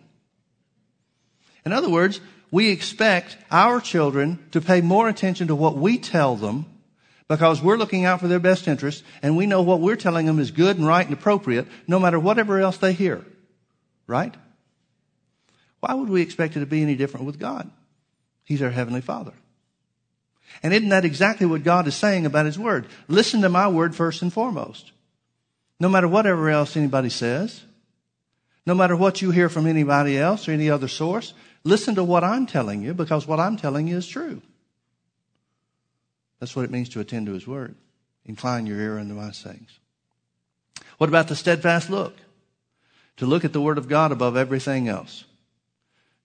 [1.65, 2.19] In other words,
[2.49, 6.65] we expect our children to pay more attention to what we tell them
[7.27, 10.39] because we're looking out for their best interest and we know what we're telling them
[10.39, 13.25] is good and right and appropriate no matter whatever else they hear.
[14.05, 14.35] Right?
[15.79, 17.69] Why would we expect it to be any different with God?
[18.43, 19.33] He's our Heavenly Father.
[20.61, 22.87] And isn't that exactly what God is saying about His Word?
[23.07, 24.91] Listen to my Word first and foremost.
[25.79, 27.63] No matter whatever else anybody says,
[28.65, 32.23] no matter what you hear from anybody else or any other source, listen to what
[32.23, 34.41] I'm telling you because what I'm telling you is true.
[36.39, 37.75] That's what it means to attend to His Word.
[38.25, 39.79] Incline your ear unto my sayings.
[40.97, 42.15] What about the steadfast look?
[43.17, 45.25] To look at the Word of God above everything else.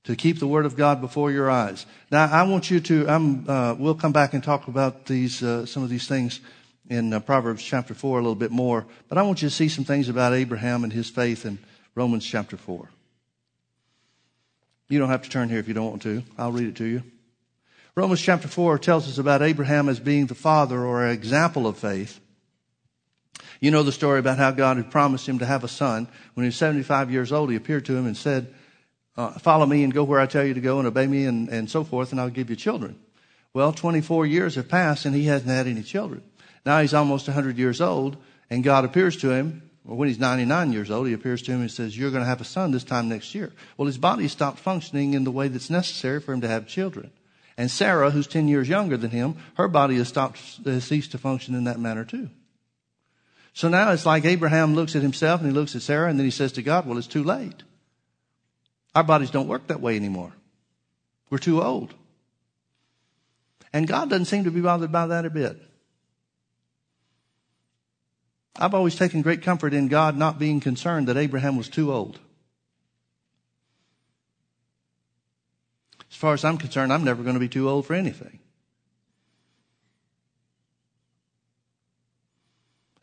[0.05, 1.85] To keep the Word of God before your eyes.
[2.11, 5.67] Now, I want you to, I'm, uh, we'll come back and talk about these, uh,
[5.67, 6.41] some of these things
[6.89, 9.69] in uh, Proverbs chapter 4 a little bit more, but I want you to see
[9.69, 11.59] some things about Abraham and his faith and
[11.97, 12.89] Romans chapter 4.
[14.89, 16.23] You don't have to turn here if you don't want to.
[16.39, 17.03] I'll read it to you.
[17.97, 21.79] Romans chapter 4 tells us about Abraham as being the father or an example of
[21.79, 22.21] faith.
[23.61, 26.07] You know the story about how God had promised him to have a son.
[26.35, 28.55] When he was 75 years old, he appeared to him and said,
[29.17, 31.49] uh, Follow me and go where I tell you to go and obey me and,
[31.49, 33.01] and so forth, and I'll give you children.
[33.55, 36.23] Well, 24 years have passed and he hasn't had any children.
[36.67, 38.19] Now he's almost 100 years old
[38.51, 41.61] and God appears to him, or when he's 99 years old, he appears to him
[41.61, 43.53] and says, you're going to have a son this time next year.
[43.77, 47.11] Well, his body stopped functioning in the way that's necessary for him to have children.
[47.57, 51.19] And Sarah, who's 10 years younger than him, her body has stopped, has ceased to
[51.19, 52.29] function in that manner too.
[53.55, 56.27] So now it's like Abraham looks at himself and he looks at Sarah and then
[56.27, 57.63] he says to God, well, it's too late.
[58.95, 60.33] Our bodies don't work that way anymore.
[61.31, 61.95] We're too old.
[63.73, 65.61] And God doesn't seem to be bothered by that a bit.
[68.59, 72.19] I've always taken great comfort in God not being concerned that Abraham was too old.
[76.11, 78.39] As far as I'm concerned, I'm never going to be too old for anything.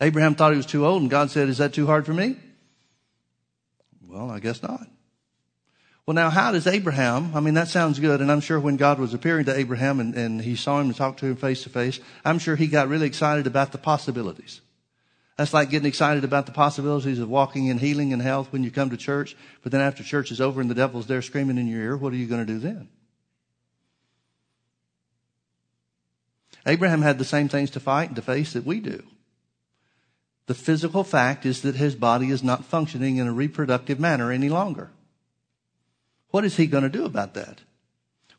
[0.01, 2.35] Abraham thought he was too old, and God said, Is that too hard for me?
[4.05, 4.87] Well, I guess not.
[6.05, 8.99] Well, now, how does Abraham, I mean, that sounds good, and I'm sure when God
[8.99, 11.69] was appearing to Abraham and, and he saw him and talked to him face to
[11.69, 14.59] face, I'm sure he got really excited about the possibilities.
[15.37, 18.69] That's like getting excited about the possibilities of walking in healing and health when you
[18.69, 21.67] come to church, but then after church is over and the devil's there screaming in
[21.67, 22.87] your ear, what are you going to do then?
[26.65, 29.03] Abraham had the same things to fight and to face that we do.
[30.45, 34.49] The physical fact is that his body is not functioning in a reproductive manner any
[34.49, 34.91] longer.
[36.29, 37.61] What is he going to do about that?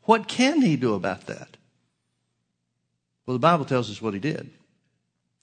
[0.03, 1.57] What can he do about that?
[3.25, 4.51] Well, the Bible tells us what he did.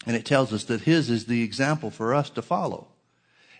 [0.06, 2.88] And it tells us that his is the example for us to follow.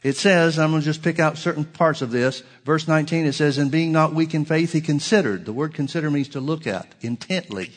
[0.03, 2.43] It says, I'm going to just pick out certain parts of this.
[2.65, 5.45] Verse 19, it says, and being not weak in faith, he considered.
[5.45, 7.71] The word consider means to look at intently.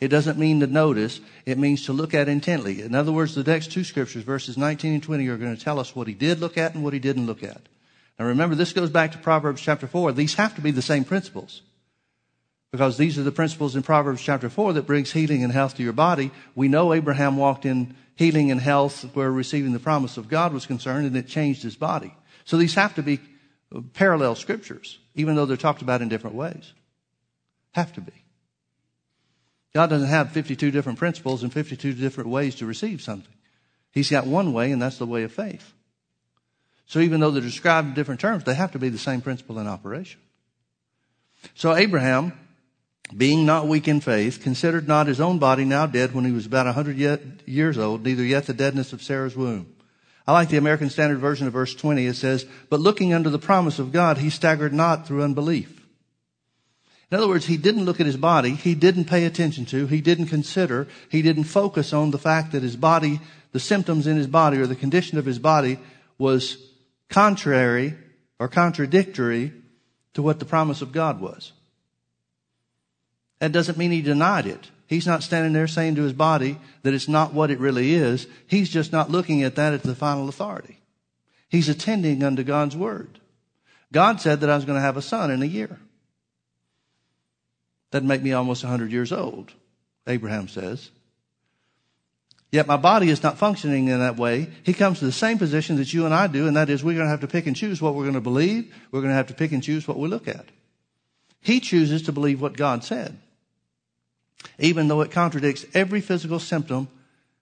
[0.00, 1.20] It doesn't mean to notice.
[1.46, 2.82] It means to look at intently.
[2.82, 5.78] In other words, the next two scriptures, verses 19 and 20, are going to tell
[5.78, 7.60] us what he did look at and what he didn't look at.
[8.18, 10.12] Now remember, this goes back to Proverbs chapter 4.
[10.12, 11.62] These have to be the same principles.
[12.72, 15.82] Because these are the principles in Proverbs chapter 4 that brings healing and health to
[15.82, 16.30] your body.
[16.54, 20.66] We know Abraham walked in healing and health where receiving the promise of God was
[20.66, 22.14] concerned and it changed his body.
[22.44, 23.18] So these have to be
[23.94, 26.72] parallel scriptures, even though they're talked about in different ways.
[27.72, 28.12] Have to be.
[29.72, 33.32] God doesn't have 52 different principles and 52 different ways to receive something.
[33.92, 35.72] He's got one way, and that's the way of faith.
[36.86, 39.58] So even though they're described in different terms, they have to be the same principle
[39.60, 40.20] in operation.
[41.54, 42.32] So Abraham,
[43.16, 46.46] being not weak in faith, considered not his own body now dead when he was
[46.46, 46.96] about a hundred
[47.46, 49.74] years old, neither yet the deadness of Sarah's womb.
[50.26, 52.06] I like the American Standard Version of verse 20.
[52.06, 55.80] It says, But looking unto the promise of God, he staggered not through unbelief.
[57.10, 58.50] In other words, he didn't look at his body.
[58.50, 59.86] He didn't pay attention to.
[59.86, 60.86] He didn't consider.
[61.08, 63.20] He didn't focus on the fact that his body,
[63.50, 65.78] the symptoms in his body or the condition of his body
[66.18, 66.56] was
[67.08, 67.94] contrary
[68.38, 69.52] or contradictory
[70.14, 71.52] to what the promise of God was.
[73.40, 74.70] That doesn't mean he denied it.
[74.86, 78.26] He's not standing there saying to his body that it's not what it really is.
[78.46, 80.78] He's just not looking at that as the final authority.
[81.48, 83.20] He's attending unto God's word.
[83.92, 85.78] God said that I was going to have a son in a year.
[87.90, 89.52] That'd make me almost 100 years old,
[90.06, 90.90] Abraham says.
[92.52, 94.50] Yet my body is not functioning in that way.
[94.64, 96.94] He comes to the same position that you and I do, and that is we're
[96.94, 98.74] going to have to pick and choose what we're going to believe.
[98.90, 100.46] We're going to have to pick and choose what we look at.
[101.40, 103.16] He chooses to believe what God said,
[104.58, 106.88] even though it contradicts every physical symptom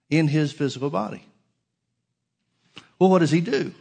[0.09, 1.23] in his physical body.
[2.97, 3.73] Well, what does he do?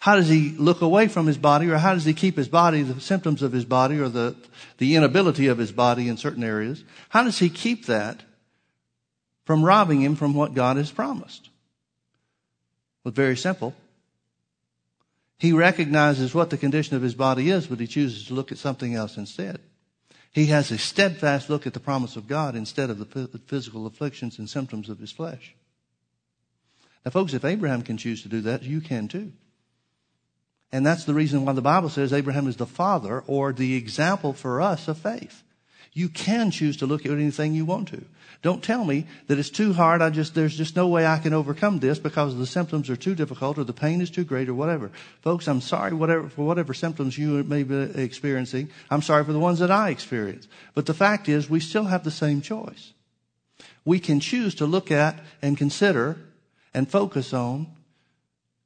[0.00, 2.82] How does he look away from his body, or how does he keep his body,
[2.82, 4.34] the symptoms of his body, or the,
[4.78, 6.82] the inability of his body in certain areas?
[7.10, 8.22] How does he keep that
[9.44, 11.50] from robbing him from what God has promised?
[13.04, 13.74] Well, very simple.
[15.38, 18.58] He recognizes what the condition of his body is, but he chooses to look at
[18.58, 19.60] something else instead.
[20.32, 24.38] He has a steadfast look at the promise of God instead of the physical afflictions
[24.38, 25.54] and symptoms of his flesh.
[27.04, 29.32] Now, folks, if Abraham can choose to do that, you can too.
[30.70, 34.32] And that's the reason why the Bible says Abraham is the father or the example
[34.32, 35.42] for us of faith.
[35.92, 38.02] You can choose to look at anything you want to.
[38.42, 40.00] Don't tell me that it's too hard.
[40.00, 43.14] I just, there's just no way I can overcome this because the symptoms are too
[43.14, 44.90] difficult or the pain is too great or whatever.
[45.20, 48.70] Folks, I'm sorry whatever, for whatever symptoms you may be experiencing.
[48.90, 50.48] I'm sorry for the ones that I experience.
[50.74, 52.92] But the fact is we still have the same choice.
[53.84, 56.16] We can choose to look at and consider
[56.72, 57.66] and focus on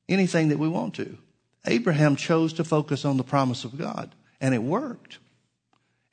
[0.09, 1.19] anything that we want to.
[1.67, 5.19] Abraham chose to focus on the promise of God, and it worked.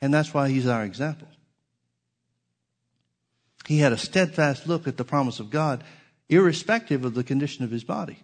[0.02, 1.28] And that's why he's our example.
[3.68, 5.84] He had a steadfast look at the promise of God,
[6.30, 8.18] irrespective of the condition of his body.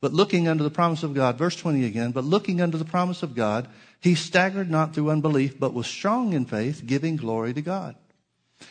[0.00, 3.22] but looking under the promise of God, verse 20 again, but looking under the promise
[3.22, 3.68] of God,
[4.00, 7.96] he staggered not through unbelief, but was strong in faith, giving glory to God.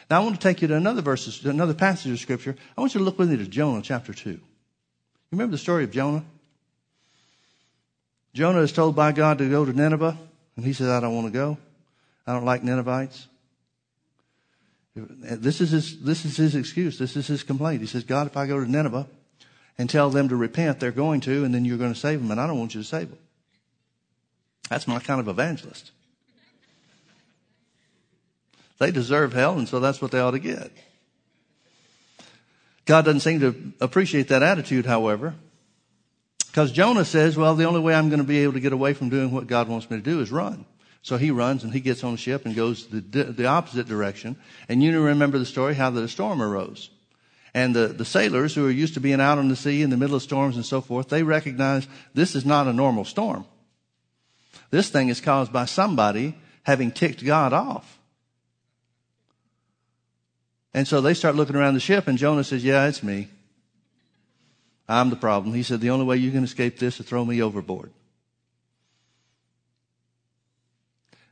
[0.10, 2.56] Now I want to take you to another verse, another passage of scripture.
[2.76, 4.30] I want you to look with me to Jonah chapter 2.
[4.32, 4.40] You
[5.32, 6.24] remember the story of Jonah?
[8.34, 10.18] Jonah is told by God to go to Nineveh,
[10.56, 11.58] and he says, I don't want to go.
[12.28, 13.28] I don't like Ninevites.
[14.96, 17.00] This is his, this is his excuse.
[17.00, 17.82] This is his complaint.
[17.82, 19.08] He says, God, if I go to Nineveh
[19.78, 22.32] and tell them to repent, they're going to, and then you're going to save them,
[22.32, 23.20] and I don't want you to save them.
[24.70, 25.92] That's my kind of evangelist.
[28.78, 30.72] They deserve hell, and so that's what they ought to get.
[32.86, 35.36] God doesn't seem to appreciate that attitude, however,
[36.52, 38.94] because Jonah says, well, the only way I'm going to be able to get away
[38.94, 40.66] from doing what God wants me to do is run.
[41.04, 44.36] So he runs and he gets on a ship and goes the, the opposite direction.
[44.68, 46.90] And you remember the story how the storm arose.
[47.54, 49.98] And the, the sailors who are used to being out on the sea in the
[49.98, 53.46] middle of storms and so forth, they recognize this is not a normal storm.
[54.72, 58.00] This thing is caused by somebody having ticked God off.
[60.74, 63.30] And so they start looking around the ship, and Jonah says, Yeah, it's me.
[64.90, 65.54] I'm the problem.
[65.54, 67.92] He said, The only way you can escape this is throw me overboard.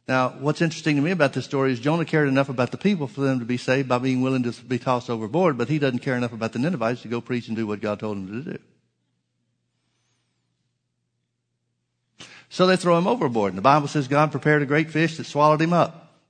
[0.07, 3.07] Now, what's interesting to me about this story is Jonah cared enough about the people
[3.07, 5.99] for them to be saved by being willing to be tossed overboard, but he doesn't
[5.99, 8.51] care enough about the Ninevites to go preach and do what God told him to
[8.51, 8.59] do.
[12.49, 13.51] So they throw him overboard.
[13.51, 16.21] And the Bible says God prepared a great fish that swallowed him up.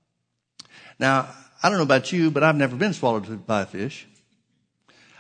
[0.97, 1.29] Now,
[1.61, 4.07] I don't know about you, but I've never been swallowed by a fish.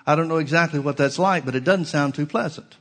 [0.07, 2.77] I don't know exactly what that's like, but it doesn't sound too pleasant.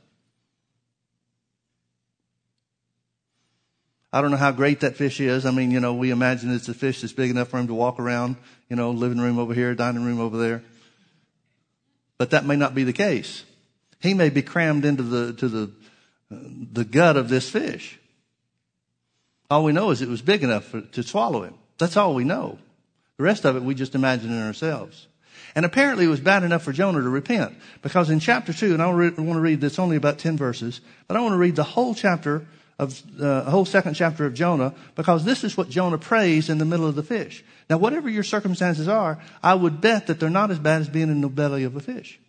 [4.13, 5.45] I don't know how great that fish is.
[5.45, 7.73] I mean, you know, we imagine it's a fish that's big enough for him to
[7.73, 8.37] walk around,
[8.69, 10.63] you know, living room over here, dining room over there.
[12.17, 13.43] But that may not be the case.
[13.99, 15.71] He may be crammed into the, to the,
[16.31, 17.99] the gut of this fish.
[19.51, 21.55] All we know is it was big enough for, to swallow him.
[21.77, 22.57] That's all we know.
[23.17, 25.07] The rest of it we just imagine in ourselves.
[25.57, 28.81] And apparently it was bad enough for Jonah to repent because in chapter 2, and
[28.81, 31.63] I want to read this only about 10 verses, but I want to read the
[31.63, 32.45] whole chapter
[32.77, 36.59] of uh, the whole second chapter of Jonah because this is what Jonah prays in
[36.59, 37.43] the middle of the fish.
[37.71, 41.09] Now, whatever your circumstances are, I would bet that they're not as bad as being
[41.09, 42.19] in the belly of a fish.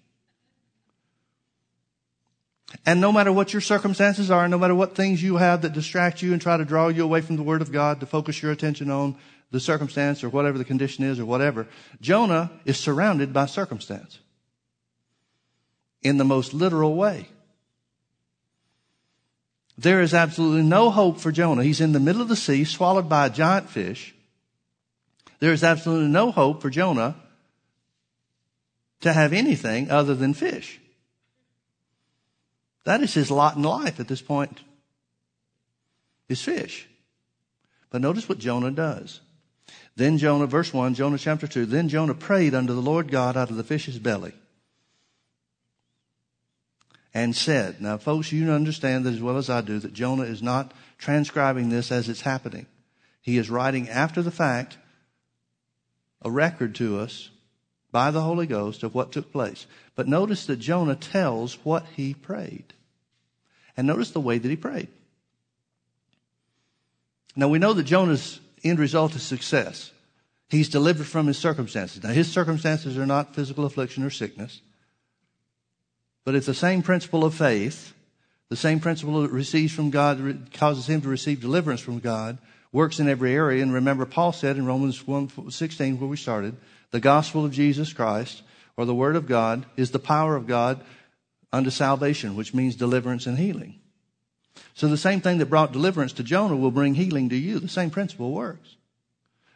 [2.87, 6.23] And no matter what your circumstances are, no matter what things you have that distract
[6.23, 8.53] you and try to draw you away from the Word of God to focus your
[8.53, 9.17] attention on
[9.51, 11.67] the circumstance or whatever the condition is or whatever,
[12.01, 14.19] Jonah is surrounded by circumstance
[16.03, 17.29] in the most literal way.
[19.77, 21.63] There is absolutely no hope for Jonah.
[21.63, 24.15] He's in the middle of the sea, swallowed by a giant fish.
[25.39, 27.15] There is absolutely no hope for Jonah
[29.01, 30.81] to have anything other than fish.
[32.85, 34.61] That is his lot in life at this point,
[36.29, 36.89] is fish.
[37.91, 39.21] But notice what Jonah does.
[39.99, 43.51] Then Jonah, verse 1, Jonah chapter 2, then Jonah prayed unto the Lord God out
[43.51, 44.33] of the fish's belly
[47.13, 47.81] and said.
[47.81, 51.69] Now, folks, you understand that as well as I do that Jonah is not transcribing
[51.69, 52.67] this as it's happening.
[53.21, 54.79] He is writing after the fact
[56.23, 57.31] a record to us
[57.91, 59.67] by the Holy Ghost of what took place.
[59.97, 62.73] But notice that Jonah tells what he prayed.
[63.77, 64.91] And notice the way that he prayed.
[67.35, 69.93] Now we know that Jonah's end result is success.
[70.49, 72.03] He's delivered from his circumstances.
[72.03, 74.63] Now his circumstances are not physical affliction or sickness.
[76.25, 77.95] But it's the same principle of faith,
[78.49, 82.39] the same principle that receives from God, causes him to receive deliverance from God,
[82.73, 83.63] works in every area.
[83.63, 86.57] And remember, Paul said in Romans 1, 16, where we started,
[86.91, 88.43] the gospel of Jesus Christ,
[88.77, 90.81] or the word of God, is the power of God
[91.53, 93.81] unto salvation, which means deliverance and healing.
[94.75, 97.59] So the same thing that brought deliverance to Jonah will bring healing to you.
[97.59, 98.77] The same principle works.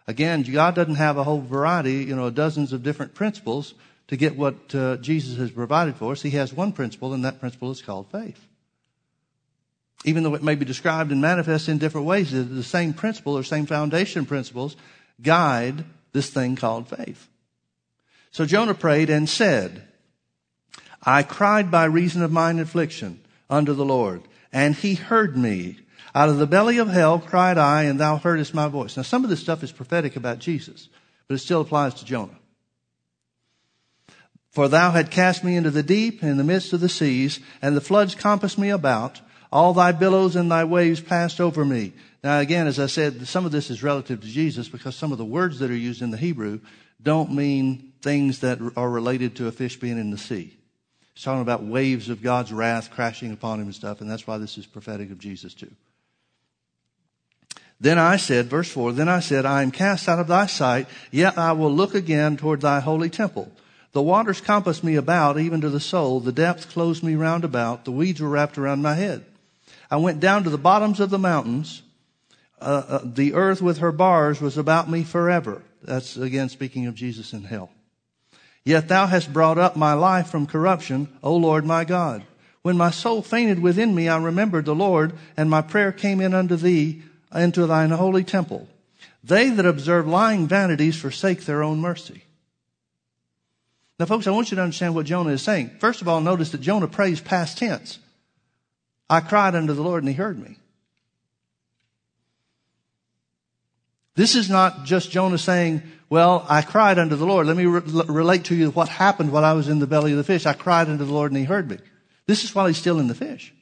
[0.07, 3.75] Again, God doesn't have a whole variety, you know, dozens of different principles
[4.09, 6.23] to get what uh, Jesus has provided for us.
[6.23, 8.47] He has one principle, and that principle is called faith.
[10.05, 13.45] Even though it may be described and manifested in different ways, the same principle or
[13.45, 14.77] same foundation principles
[15.23, 17.29] guide this thing called faith.
[18.33, 19.87] So Jonah prayed and said,
[21.05, 24.23] I cried by reason of mine affliction unto the Lord,
[24.53, 25.79] and he heard me.
[26.15, 28.97] Out of the belly of hell cried I, and thou heardest my voice.
[28.97, 30.89] Now, some of this stuff is prophetic about Jesus,
[31.27, 32.39] but it still applies to Jonah.
[34.51, 37.75] For thou had cast me into the deep in the midst of the seas, and
[37.75, 39.21] the floods compassed me about.
[39.51, 41.93] All thy billows and thy waves passed over me.
[42.23, 45.19] Now, again, as I said, some of this is relative to Jesus because some of
[45.19, 46.61] the words that are used in the Hebrew
[47.03, 50.57] don't mean things that are related to a fish being in the sea.
[51.15, 54.39] He's talking about waves of God's wrath crashing upon him and stuff, and that's why
[54.39, 55.71] this is prophetic of Jesus too.
[57.81, 60.87] Then I said, verse 4, then I said, I am cast out of thy sight,
[61.11, 63.51] yet I will look again toward thy holy temple.
[63.93, 66.21] The waters compassed me about, even to the soul.
[66.21, 67.85] The depths closed me round about.
[67.85, 69.25] The weeds were wrapped around my head.
[69.91, 71.83] I went down to the bottoms of the mountains.
[72.61, 75.61] Uh, uh, the earth with her bars was about me forever.
[75.83, 77.71] That's again speaking of Jesus in hell.
[78.65, 82.25] Yet thou hast brought up my life from corruption, O Lord my God.
[82.63, 86.33] When my soul fainted within me, I remembered the Lord, and my prayer came in
[86.33, 87.03] unto thee
[87.35, 88.69] into thine holy temple.
[89.25, 92.25] They that observe lying vanities forsake their own mercy.
[93.99, 95.71] Now, folks, I want you to understand what Jonah is saying.
[95.79, 97.99] First of all, notice that Jonah prays past tense.
[99.09, 100.57] I cried unto the Lord and he heard me.
[104.15, 107.47] This is not just Jonah saying, well, I cried unto the Lord.
[107.47, 110.19] Let me re- relate to you what happened while I was in the belly of
[110.19, 110.45] the fish.
[110.45, 111.79] I cried unto the Lord and he heard me.
[112.27, 113.55] This is while he's still in the fish.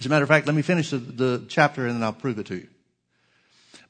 [0.00, 2.40] As a matter of fact, let me finish the, the chapter and then I'll prove
[2.40, 2.68] it to you.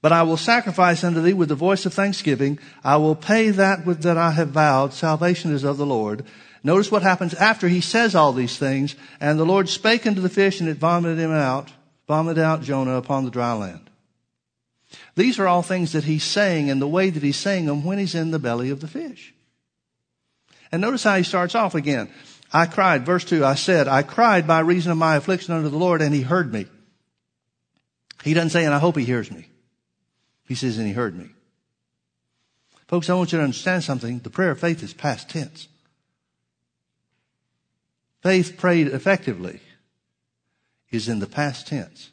[0.03, 2.59] But I will sacrifice unto thee with the voice of thanksgiving.
[2.85, 4.93] I will pay that with, that I have vowed.
[4.93, 6.27] Salvation is of the Lord.
[6.63, 8.95] Notice what happens after he says all these things.
[9.21, 11.71] And the Lord spake unto the fish and it vomited him out,
[12.07, 13.89] vomited out Jonah upon the dry land.
[15.15, 17.99] These are all things that he's saying and the way that he's saying them when
[17.99, 19.35] he's in the belly of the fish.
[20.71, 22.11] And notice how he starts off again.
[22.53, 25.77] I cried, verse 2, I said, I cried by reason of my affliction unto the
[25.77, 26.67] Lord, and he heard me.
[28.25, 29.49] He doesn't say, and I hope he hears me.
[30.47, 31.31] He says, and he heard me.
[32.89, 34.19] Folks, I want you to understand something.
[34.19, 35.69] The prayer of faith is past tense.
[38.23, 39.61] Faith prayed effectively
[40.91, 42.11] is in the past tense.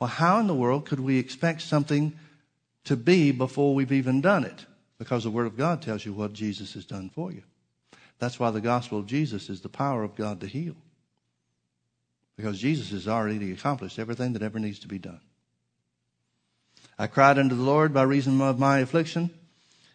[0.00, 2.12] Well, how in the world could we expect something
[2.84, 4.66] to be before we've even done it?
[4.98, 7.42] Because the Word of God tells you what Jesus has done for you.
[8.18, 10.74] That's why the gospel of Jesus is the power of God to heal.
[12.36, 15.20] Because Jesus has already accomplished everything that ever needs to be done.
[16.98, 19.30] I cried unto the Lord by reason of my affliction,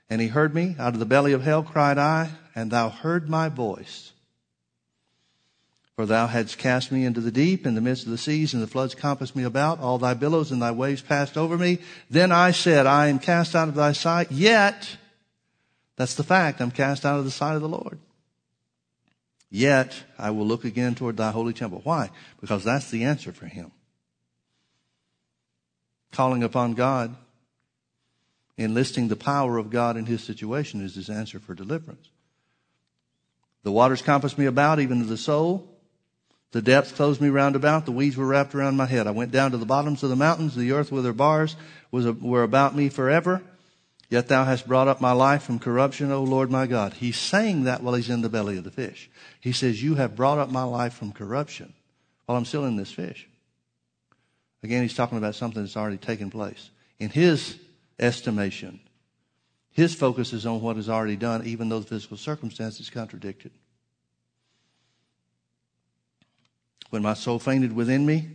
[0.10, 0.76] and he heard me.
[0.80, 4.12] Out of the belly of hell cried I, and thou heard my voice.
[5.96, 8.64] For thou hadst cast me into the deep, in the midst of the seas, and
[8.64, 9.80] the floods compassed me about.
[9.80, 11.80] All thy billows and thy waves passed over me.
[12.10, 14.98] Then I said, I am cast out of thy sight, yet,
[15.96, 18.00] that's the fact, I'm cast out of the sight of the Lord.
[19.52, 21.82] Yet I will look again toward thy holy temple.
[21.84, 22.10] Why?
[22.41, 23.72] Because that's the answer for him.
[26.12, 27.16] Calling upon God,
[28.58, 32.10] enlisting the power of God in his situation is his answer for deliverance.
[33.62, 35.70] The waters compassed me about, even to the soul.
[36.54, 37.86] The depths closed me round about.
[37.86, 39.08] The weeds were wrapped around my head.
[39.08, 40.56] I went down to the bottoms of the mountains.
[40.56, 41.56] The earth with her bars
[41.89, 43.41] was, were about me forever.
[44.08, 46.93] Yet thou hast brought up my life from corruption, O Lord my God.
[46.93, 49.10] He's saying that while he's in the belly of the fish.
[49.41, 51.74] He says, You have brought up my life from corruption
[52.28, 53.28] while I'm still in this fish.
[54.62, 56.70] Again, he's talking about something that's already taken place.
[56.99, 57.58] In his
[57.97, 58.80] estimation,
[59.72, 63.51] his focus is on what is already done, even though the physical circumstances contradict it.
[66.94, 68.28] When my soul fainted within me,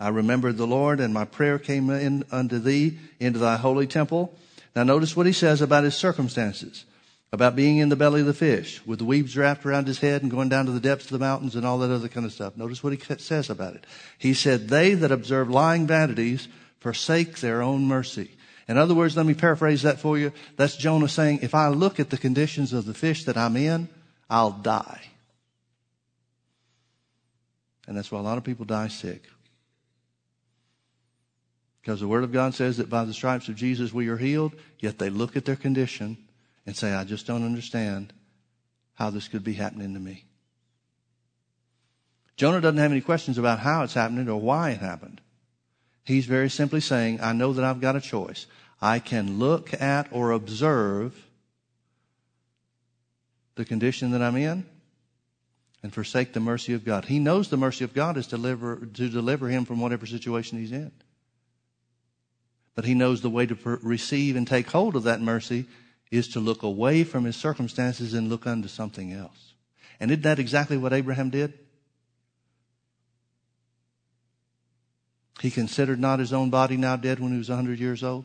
[0.00, 4.36] I remembered the Lord, and my prayer came in unto thee into thy holy temple.
[4.74, 6.86] Now notice what he says about his circumstances,
[7.32, 10.22] about being in the belly of the fish with the weeds wrapped around his head
[10.22, 12.32] and going down to the depths of the mountains and all that other kind of
[12.32, 12.56] stuff.
[12.56, 13.86] Notice what he says about it.
[14.18, 16.48] He said, they that observe lying vanities
[16.80, 18.32] forsake their own mercy.
[18.66, 20.32] In other words, let me paraphrase that for you.
[20.56, 23.88] That's Jonah saying, if I look at the conditions of the fish that I'm in,
[24.28, 25.10] I'll die.
[27.86, 29.24] And that's why a lot of people die sick.
[31.80, 34.54] Because the Word of God says that by the stripes of Jesus we are healed,
[34.78, 36.16] yet they look at their condition
[36.64, 38.14] and say, I just don't understand
[38.94, 40.24] how this could be happening to me.
[42.36, 45.20] Jonah doesn't have any questions about how it's happening or why it happened.
[46.04, 48.46] He's very simply saying, I know that I've got a choice.
[48.80, 51.26] I can look at or observe
[53.54, 54.66] the condition that I'm in
[55.84, 57.04] and forsake the mercy of God.
[57.04, 60.58] He knows the mercy of God is to deliver, to deliver him from whatever situation
[60.58, 60.90] he's in.
[62.74, 65.66] But he knows the way to per- receive and take hold of that mercy
[66.10, 69.52] is to look away from his circumstances and look unto something else.
[70.00, 71.52] And isn't that exactly what Abraham did?
[75.42, 78.24] He considered not his own body now dead when he was 100 years old.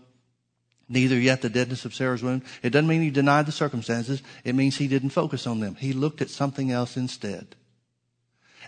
[0.89, 2.41] Neither yet the deadness of Sarah's womb.
[2.63, 4.23] It doesn't mean he denied the circumstances.
[4.43, 5.75] It means he didn't focus on them.
[5.75, 7.55] He looked at something else instead.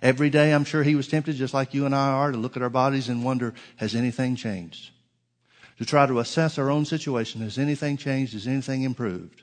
[0.01, 2.55] Every day, I'm sure he was tempted, just like you and I are, to look
[2.55, 4.91] at our bodies and wonder, has anything changed?
[5.82, 7.41] to try to assess our own situation.
[7.41, 8.34] Has anything changed?
[8.34, 9.41] Has anything improved?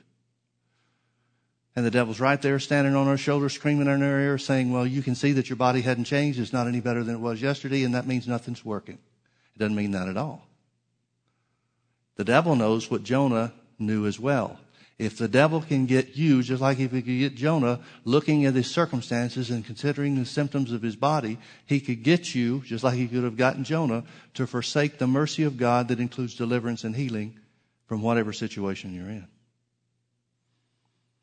[1.75, 4.87] And the devil's right there standing on our shoulder, screaming in our ear, saying, Well,
[4.87, 6.39] you can see that your body hadn't changed.
[6.39, 8.99] It's not any better than it was yesterday, and that means nothing's working.
[9.53, 10.47] It doesn't mean that at all.
[12.19, 14.59] The devil knows what Jonah knew as well.
[14.97, 18.55] If the devil can get you, just like if he could get Jonah looking at
[18.55, 22.95] his circumstances and considering the symptoms of his body, he could get you, just like
[22.95, 24.03] he could have gotten Jonah,
[24.33, 27.39] to forsake the mercy of God that includes deliverance and healing
[27.85, 29.25] from whatever situation you're in.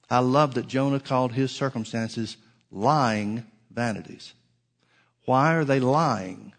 [0.09, 2.39] I love that Jonah called his circumstances
[2.71, 4.33] lying vanities.
[5.27, 6.55] Why are they lying?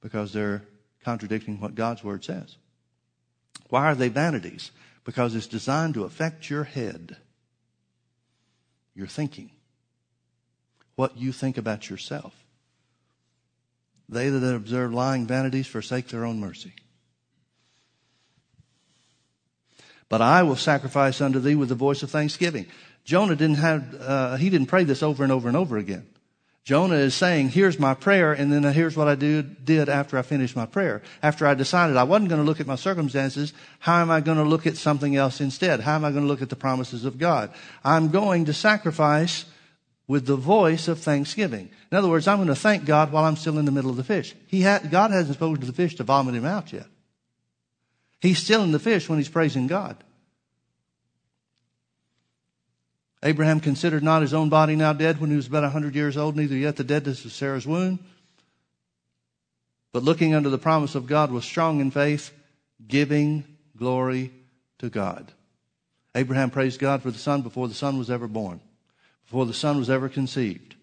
[0.00, 0.62] Because they're
[1.02, 2.54] contradicting what God's word says.
[3.68, 4.70] Why are they vanities?
[5.04, 7.16] Because it's designed to affect your head,
[8.94, 9.50] your thinking,
[10.96, 12.34] what you think about yourself.
[14.08, 16.72] They that observe lying vanities forsake their own mercy.
[20.08, 22.66] But I will sacrifice unto thee with the voice of thanksgiving.
[23.04, 26.06] Jonah didn't have, uh, he didn't pray this over and over and over again.
[26.68, 30.18] Jonah is saying, here's my prayer, and then uh, here's what I do, did after
[30.18, 31.00] I finished my prayer.
[31.22, 34.36] After I decided I wasn't going to look at my circumstances, how am I going
[34.36, 35.80] to look at something else instead?
[35.80, 37.54] How am I going to look at the promises of God?
[37.82, 39.46] I'm going to sacrifice
[40.08, 41.70] with the voice of thanksgiving.
[41.90, 43.96] In other words, I'm going to thank God while I'm still in the middle of
[43.96, 44.34] the fish.
[44.46, 46.88] He God hasn't spoken to the fish to vomit him out yet.
[48.20, 49.96] He's still in the fish when he's praising God.
[53.22, 56.16] Abraham considered not his own body now dead when he was about a hundred years
[56.16, 57.98] old, neither yet the deadness of Sarah's womb.
[59.92, 62.30] But looking unto the promise of God was strong in faith,
[62.86, 63.44] giving
[63.76, 64.30] glory
[64.78, 65.32] to God.
[66.14, 68.60] Abraham praised God for the son before the son was ever born,
[69.24, 70.76] before the son was ever conceived.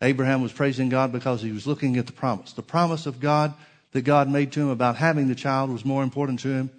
[0.00, 2.52] Abraham was praising God because he was looking at the promise.
[2.52, 3.54] The promise of God
[3.92, 6.70] that God made to him about having the child was more important to him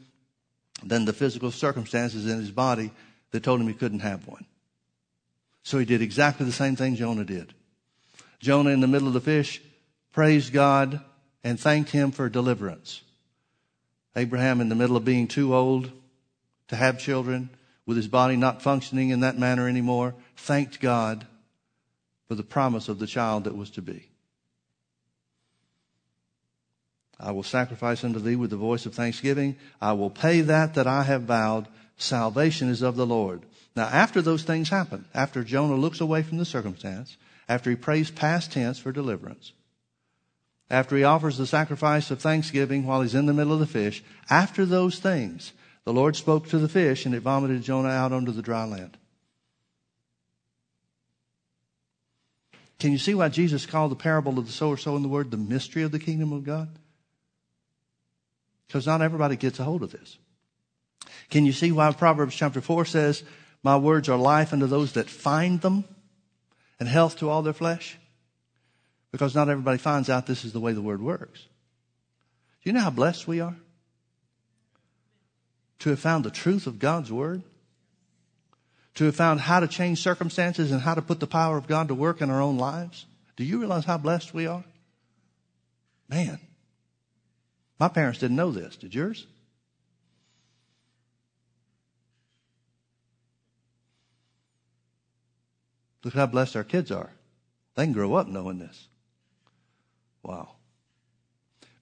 [0.83, 2.91] than the physical circumstances in his body
[3.31, 4.45] that told him he couldn't have one.
[5.63, 7.53] So he did exactly the same thing Jonah did.
[8.39, 9.61] Jonah, in the middle of the fish,
[10.11, 11.01] praised God
[11.43, 13.01] and thanked him for deliverance.
[14.15, 15.91] Abraham, in the middle of being too old
[16.69, 17.49] to have children,
[17.85, 21.25] with his body not functioning in that manner anymore, thanked God
[22.27, 24.07] for the promise of the child that was to be.
[27.19, 29.57] I will sacrifice unto thee with the voice of thanksgiving.
[29.81, 31.67] I will pay that that I have vowed.
[31.97, 33.41] Salvation is of the Lord.
[33.75, 37.17] Now, after those things happen, after Jonah looks away from the circumstance,
[37.47, 39.53] after he prays past tense for deliverance,
[40.69, 44.03] after he offers the sacrifice of thanksgiving while he's in the middle of the fish,
[44.29, 45.53] after those things,
[45.85, 48.97] the Lord spoke to the fish and it vomited Jonah out onto the dry land.
[52.79, 55.37] Can you see why Jesus called the parable of the sower sowing the word the
[55.37, 56.69] mystery of the kingdom of God?
[58.67, 60.17] Because not everybody gets a hold of this.
[61.29, 63.23] Can you see why Proverbs chapter 4 says,
[63.63, 65.83] My words are life unto those that find them
[66.79, 67.97] and health to all their flesh?
[69.11, 71.41] Because not everybody finds out this is the way the word works.
[72.63, 73.55] Do you know how blessed we are?
[75.79, 77.43] To have found the truth of God's word?
[78.95, 81.87] To have found how to change circumstances and how to put the power of God
[81.87, 83.05] to work in our own lives?
[83.35, 84.63] Do you realize how blessed we are?
[86.09, 86.39] Man,
[87.79, 88.75] my parents didn't know this.
[88.75, 89.25] Did yours?
[96.03, 97.11] Look how blessed our kids are.
[97.75, 98.87] They can grow up knowing this.
[100.23, 100.49] Wow.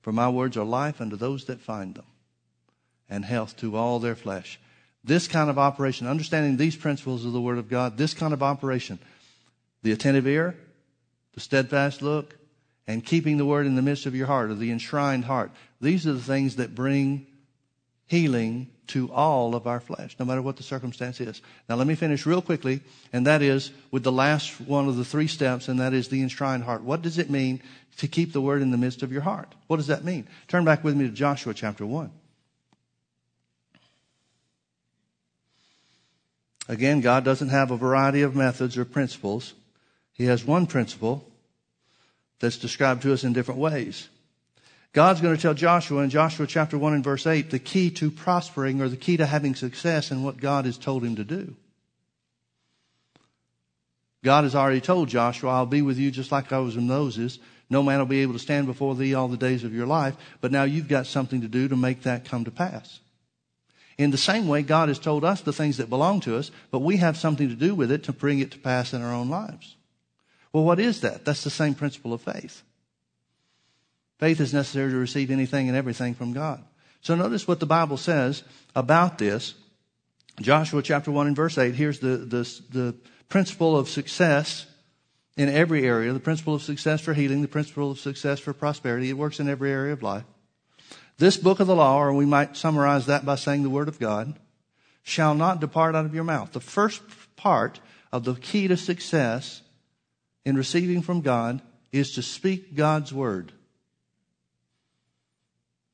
[0.02, 2.06] For my words are life unto those that find them,
[3.10, 4.60] and health to all their flesh.
[5.04, 8.44] This kind of operation, understanding these principles of the Word of God, this kind of
[8.44, 9.00] operation,
[9.84, 10.56] the attentive ear,
[11.34, 12.36] the steadfast look,
[12.88, 15.52] and keeping the Word in the midst of your heart, or the enshrined heart,
[15.82, 17.28] these are the things that bring
[18.08, 21.42] healing to all of our flesh, no matter what the circumstance is.
[21.68, 22.82] Now, let me finish real quickly,
[23.12, 26.22] and that is with the last one of the three steps, and that is the
[26.22, 26.84] enshrined heart.
[26.84, 27.62] What does it mean
[27.98, 29.54] to keep the word in the midst of your heart?
[29.68, 30.28] What does that mean?
[30.48, 32.10] Turn back with me to Joshua chapter 1.
[36.70, 39.54] Again, God doesn't have a variety of methods or principles.
[40.14, 41.30] He has one principle
[42.40, 44.10] that's described to us in different ways.
[44.98, 48.10] God's going to tell Joshua in Joshua chapter 1 and verse 8 the key to
[48.10, 51.56] prospering or the key to having success in what God has told him to do.
[54.24, 57.38] God has already told Joshua, I'll be with you just like I was with Moses.
[57.70, 60.16] No man will be able to stand before thee all the days of your life.
[60.42, 63.00] But now you've got something to do to make that come to pass.
[64.00, 66.80] In the same way, God has told us the things that belong to us, but
[66.80, 69.30] we have something to do with it to bring it to pass in our own
[69.30, 69.76] lives.
[70.52, 71.24] Well, what is that?
[71.24, 72.64] That's the same principle of faith.
[74.20, 76.64] Faith is necessary to receive anything and everything from God.
[77.02, 78.44] So notice what the Bible says
[78.76, 79.54] about this.
[80.42, 82.96] Joshua chapter 1 and verse 8, here's the, the, the
[83.30, 84.66] principle of success
[85.36, 89.10] in every area, the principle of success for healing, the principle of success for prosperity.
[89.10, 90.24] It works in every area of life.
[91.18, 94.00] This book of the law, or we might summarize that by saying the word of
[94.00, 94.38] God,
[95.04, 96.52] shall not depart out of your mouth.
[96.52, 97.02] The first
[97.36, 97.80] part
[98.12, 99.62] of the key to success
[100.46, 101.62] in receiving from God
[101.92, 103.52] is to speak God's word.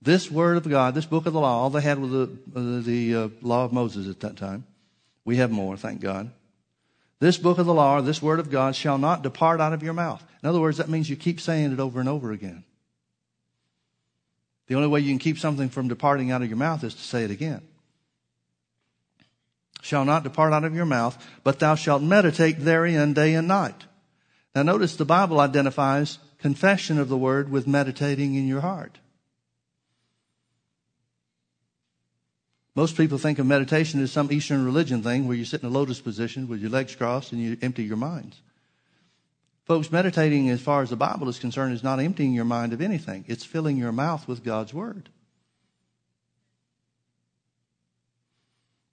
[0.04, 2.24] This word of God, this book of the law, all they had was the,
[2.56, 4.66] uh, the uh, law of Moses at that time.
[5.24, 6.30] We have more, thank God.
[7.22, 9.93] This book of the law, this word of God, shall not depart out of your
[9.93, 10.22] mouth.
[10.41, 12.66] In other words, that means you keep saying it over and over again.
[14.68, 17.01] The only way you can keep something from departing out of your mouth is to
[17.01, 17.62] say it again.
[19.82, 23.86] Shall not depart out of your mouth, but thou shalt meditate therein day and night.
[24.54, 28.97] Now notice the Bible identifies confession of the word with meditating in your heart.
[32.76, 35.71] Most people think of meditation as some Eastern religion thing where you sit in a
[35.71, 38.41] lotus position with your legs crossed and you empty your minds.
[39.65, 42.82] Folks, meditating as far as the Bible is concerned is not emptying your mind of
[42.82, 43.24] anything.
[43.28, 45.09] It's filling your mouth with God's Word.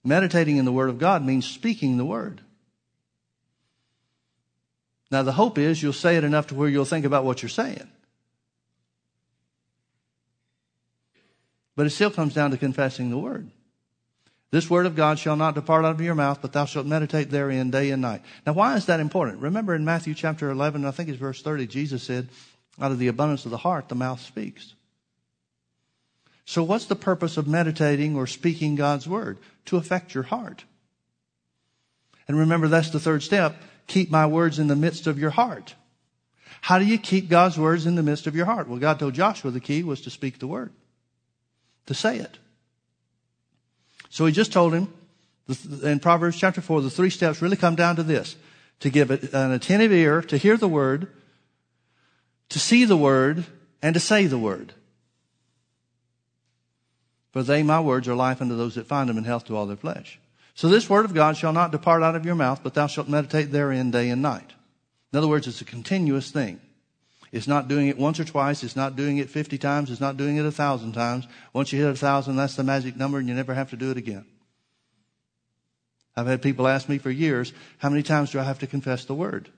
[0.03, 2.41] Meditating in the Word of God means speaking the Word.
[5.11, 7.49] Now, the hope is you'll say it enough to where you'll think about what you're
[7.49, 7.89] saying.
[11.75, 13.49] But it still comes down to confessing the Word.
[14.51, 17.29] This word of God shall not depart out of your mouth, but thou shalt meditate
[17.29, 18.21] therein day and night.
[18.45, 19.41] Now, why is that important?
[19.41, 22.27] Remember in Matthew chapter 11, I think it's verse 30, Jesus said,
[22.79, 24.73] out of the abundance of the heart, the mouth speaks.
[26.43, 29.37] So what's the purpose of meditating or speaking God's word?
[29.67, 30.65] To affect your heart.
[32.27, 33.55] And remember, that's the third step.
[33.87, 35.75] Keep my words in the midst of your heart.
[36.59, 38.67] How do you keep God's words in the midst of your heart?
[38.67, 40.73] Well, God told Joshua the key was to speak the word,
[41.85, 42.37] to say it.
[44.11, 44.93] So he just told him
[45.83, 48.35] in Proverbs chapter 4, the three steps really come down to this
[48.81, 51.07] to give an attentive ear, to hear the word,
[52.49, 53.45] to see the word,
[53.81, 54.73] and to say the word.
[57.31, 59.65] For they, my words, are life unto those that find them and health to all
[59.65, 60.19] their flesh.
[60.55, 63.07] So this word of God shall not depart out of your mouth, but thou shalt
[63.07, 64.51] meditate therein day and night.
[65.13, 66.59] In other words, it's a continuous thing.
[67.31, 68.63] It's not doing it once or twice.
[68.63, 69.89] It's not doing it 50 times.
[69.89, 71.27] It's not doing it a thousand times.
[71.53, 73.89] Once you hit a thousand, that's the magic number and you never have to do
[73.91, 74.25] it again.
[76.15, 79.05] I've had people ask me for years, how many times do I have to confess
[79.05, 79.49] the word?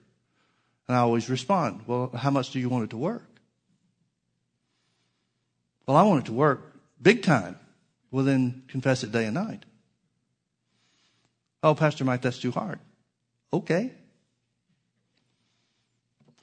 [0.87, 3.27] And I always respond, well, how much do you want it to work?
[5.87, 7.57] Well, I want it to work big time.
[8.11, 9.65] Well, then confess it day and night.
[11.63, 12.79] Oh, Pastor Mike, that's too hard.
[13.51, 13.93] Okay.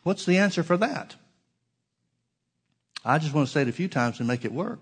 [0.02, 1.16] What's the answer for that?
[3.04, 4.80] I just want to say it a few times and make it work.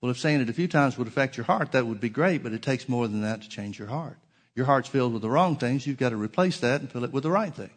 [0.00, 2.42] Well, if saying it a few times would affect your heart, that would be great,
[2.42, 4.18] but it takes more than that to change your heart.
[4.54, 5.86] Your heart's filled with the wrong things.
[5.86, 7.70] You've got to replace that and fill it with the right things.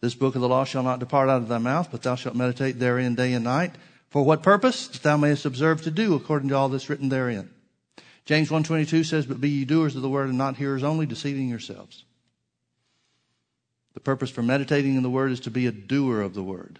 [0.00, 2.34] This book of the law shall not depart out of thy mouth, but thou shalt
[2.34, 3.74] meditate therein day and night.
[4.08, 4.88] For what purpose?
[4.88, 7.50] That thou mayest observe to do according to all that's written therein.
[8.24, 11.48] James 1.22 says, But be ye doers of the word and not hearers only, deceiving
[11.48, 12.04] yourselves.
[13.94, 16.78] The purpose for meditating in the Word is to be a doer of the Word,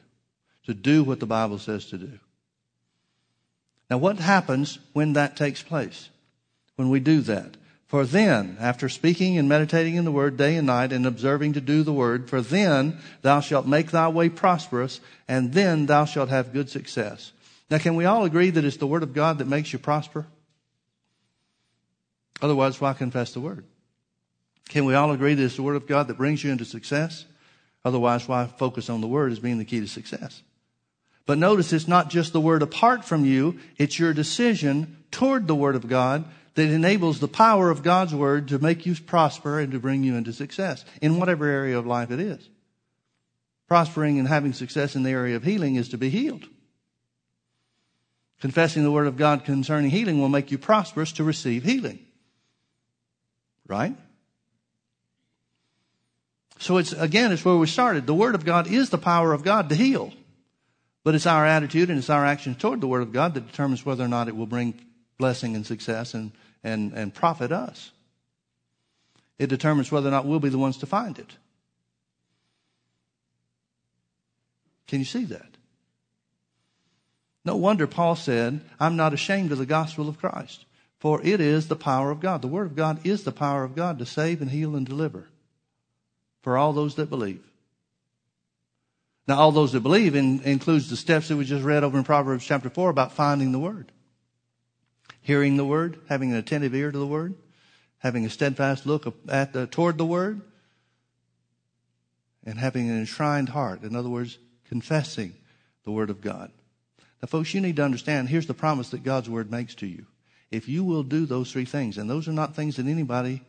[0.66, 2.18] to do what the Bible says to do.
[3.90, 6.10] Now, what happens when that takes place?
[6.76, 7.56] When we do that?
[7.88, 11.60] For then, after speaking and meditating in the Word day and night and observing to
[11.60, 16.28] do the Word, for then thou shalt make thy way prosperous, and then thou shalt
[16.28, 17.32] have good success.
[17.68, 20.26] Now, can we all agree that it's the Word of God that makes you prosper?
[22.40, 23.64] Otherwise, why confess the Word?
[24.70, 27.24] Can we all agree that it's the Word of God that brings you into success?
[27.84, 30.42] Otherwise, why focus on the Word as being the key to success?
[31.26, 35.56] But notice it's not just the Word apart from you, it's your decision toward the
[35.56, 39.72] Word of God that enables the power of God's Word to make you prosper and
[39.72, 42.48] to bring you into success in whatever area of life it is.
[43.66, 46.44] Prospering and having success in the area of healing is to be healed.
[48.40, 51.98] Confessing the Word of God concerning healing will make you prosperous to receive healing.
[53.66, 53.96] Right?
[56.60, 58.06] So it's, again, it's where we started.
[58.06, 60.12] The Word of God is the power of God to heal.
[61.02, 63.84] But it's our attitude and it's our actions toward the Word of God that determines
[63.86, 64.78] whether or not it will bring
[65.16, 66.32] blessing and success and,
[66.62, 67.92] and, and profit us.
[69.38, 71.34] It determines whether or not we'll be the ones to find it.
[74.86, 75.56] Can you see that?
[77.42, 80.66] No wonder Paul said, I'm not ashamed of the gospel of Christ,
[80.98, 82.42] for it is the power of God.
[82.42, 85.28] The Word of God is the power of God to save and heal and deliver
[86.42, 87.44] for all those that believe.
[89.26, 92.04] Now, all those that believe in, includes the steps that we just read over in
[92.04, 93.92] Proverbs chapter 4 about finding the Word.
[95.22, 97.34] Hearing the word, having an attentive ear to the word,
[97.98, 100.40] having a steadfast look at the, toward the word,
[102.44, 103.82] and having an enshrined heart.
[103.82, 105.34] In other words, confessing
[105.84, 106.50] the word of God.
[107.22, 110.06] Now, folks, you need to understand here's the promise that God's word makes to you.
[110.50, 113.42] If you will do those three things, and those are not things that anybody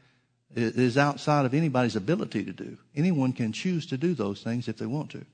[0.56, 2.78] is outside of anybody's ability to do.
[2.96, 5.26] Anyone can choose to do those things if they want to.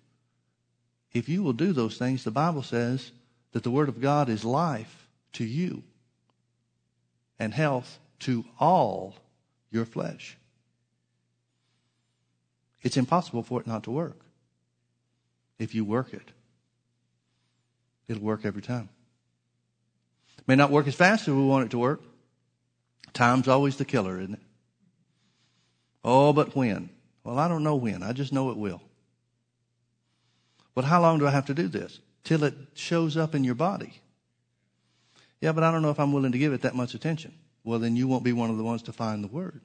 [1.14, 3.12] If you will do those things, the Bible says
[3.54, 5.84] that the Word of God is life to you
[7.40, 9.16] and health to all
[9.72, 10.38] your flesh.
[12.82, 14.20] It's impossible for it not to work.
[15.60, 16.32] If you work it,
[18.08, 18.90] it'll work every time.
[20.38, 22.02] It may not work as fast as we want it to work.
[23.14, 24.40] Time's always the killer, isn't it?
[26.10, 26.90] Oh, but when?
[27.26, 28.02] Well, I don't know when.
[28.02, 28.82] I just know it will.
[30.74, 32.00] But how long do I have to do this?
[32.24, 33.92] Till it shows up in your body.
[35.42, 37.34] Yeah, but I don't know if I'm willing to give it that much attention.
[37.66, 39.60] Well, then you won't be one of the ones to find the word.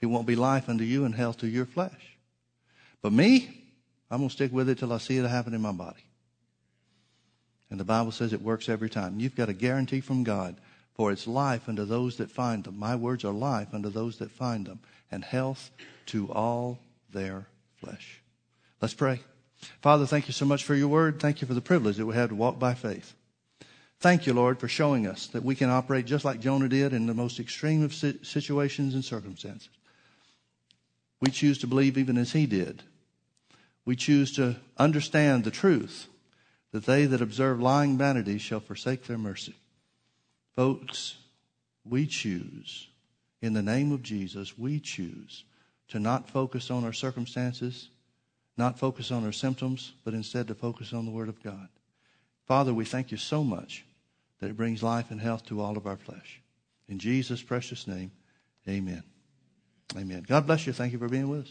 [0.00, 2.16] It won't be life unto you and health to your flesh.
[3.02, 3.66] But me,
[4.10, 6.04] I'm going to stick with it till I see it happen in my body.
[7.68, 9.20] And the Bible says it works every time.
[9.20, 10.56] You've got a guarantee from God
[10.96, 12.78] for it's life unto those that find them.
[12.78, 14.80] My words are life unto those that find them,
[15.10, 15.70] and health
[16.06, 16.78] to all
[17.12, 18.22] their flesh.
[18.80, 19.20] Let's pray.
[19.82, 21.20] Father, thank you so much for your word.
[21.20, 23.14] Thank you for the privilege that we have to walk by faith.
[24.00, 27.06] Thank you, Lord, for showing us that we can operate just like Jonah did in
[27.06, 29.68] the most extreme of situations and circumstances.
[31.20, 32.82] We choose to believe even as he did.
[33.84, 36.08] We choose to understand the truth
[36.72, 39.54] that they that observe lying vanity shall forsake their mercy.
[40.56, 41.18] Folks,
[41.84, 42.88] we choose,
[43.42, 45.44] in the name of Jesus, we choose
[45.88, 47.90] to not focus on our circumstances,
[48.56, 51.68] not focus on our symptoms, but instead to focus on the Word of God.
[52.46, 53.84] Father, we thank you so much
[54.40, 56.40] that it brings life and health to all of our flesh.
[56.88, 58.10] In Jesus' precious name,
[58.66, 59.02] amen.
[59.96, 60.24] Amen.
[60.26, 60.72] God bless you.
[60.72, 61.44] Thank you for being with us.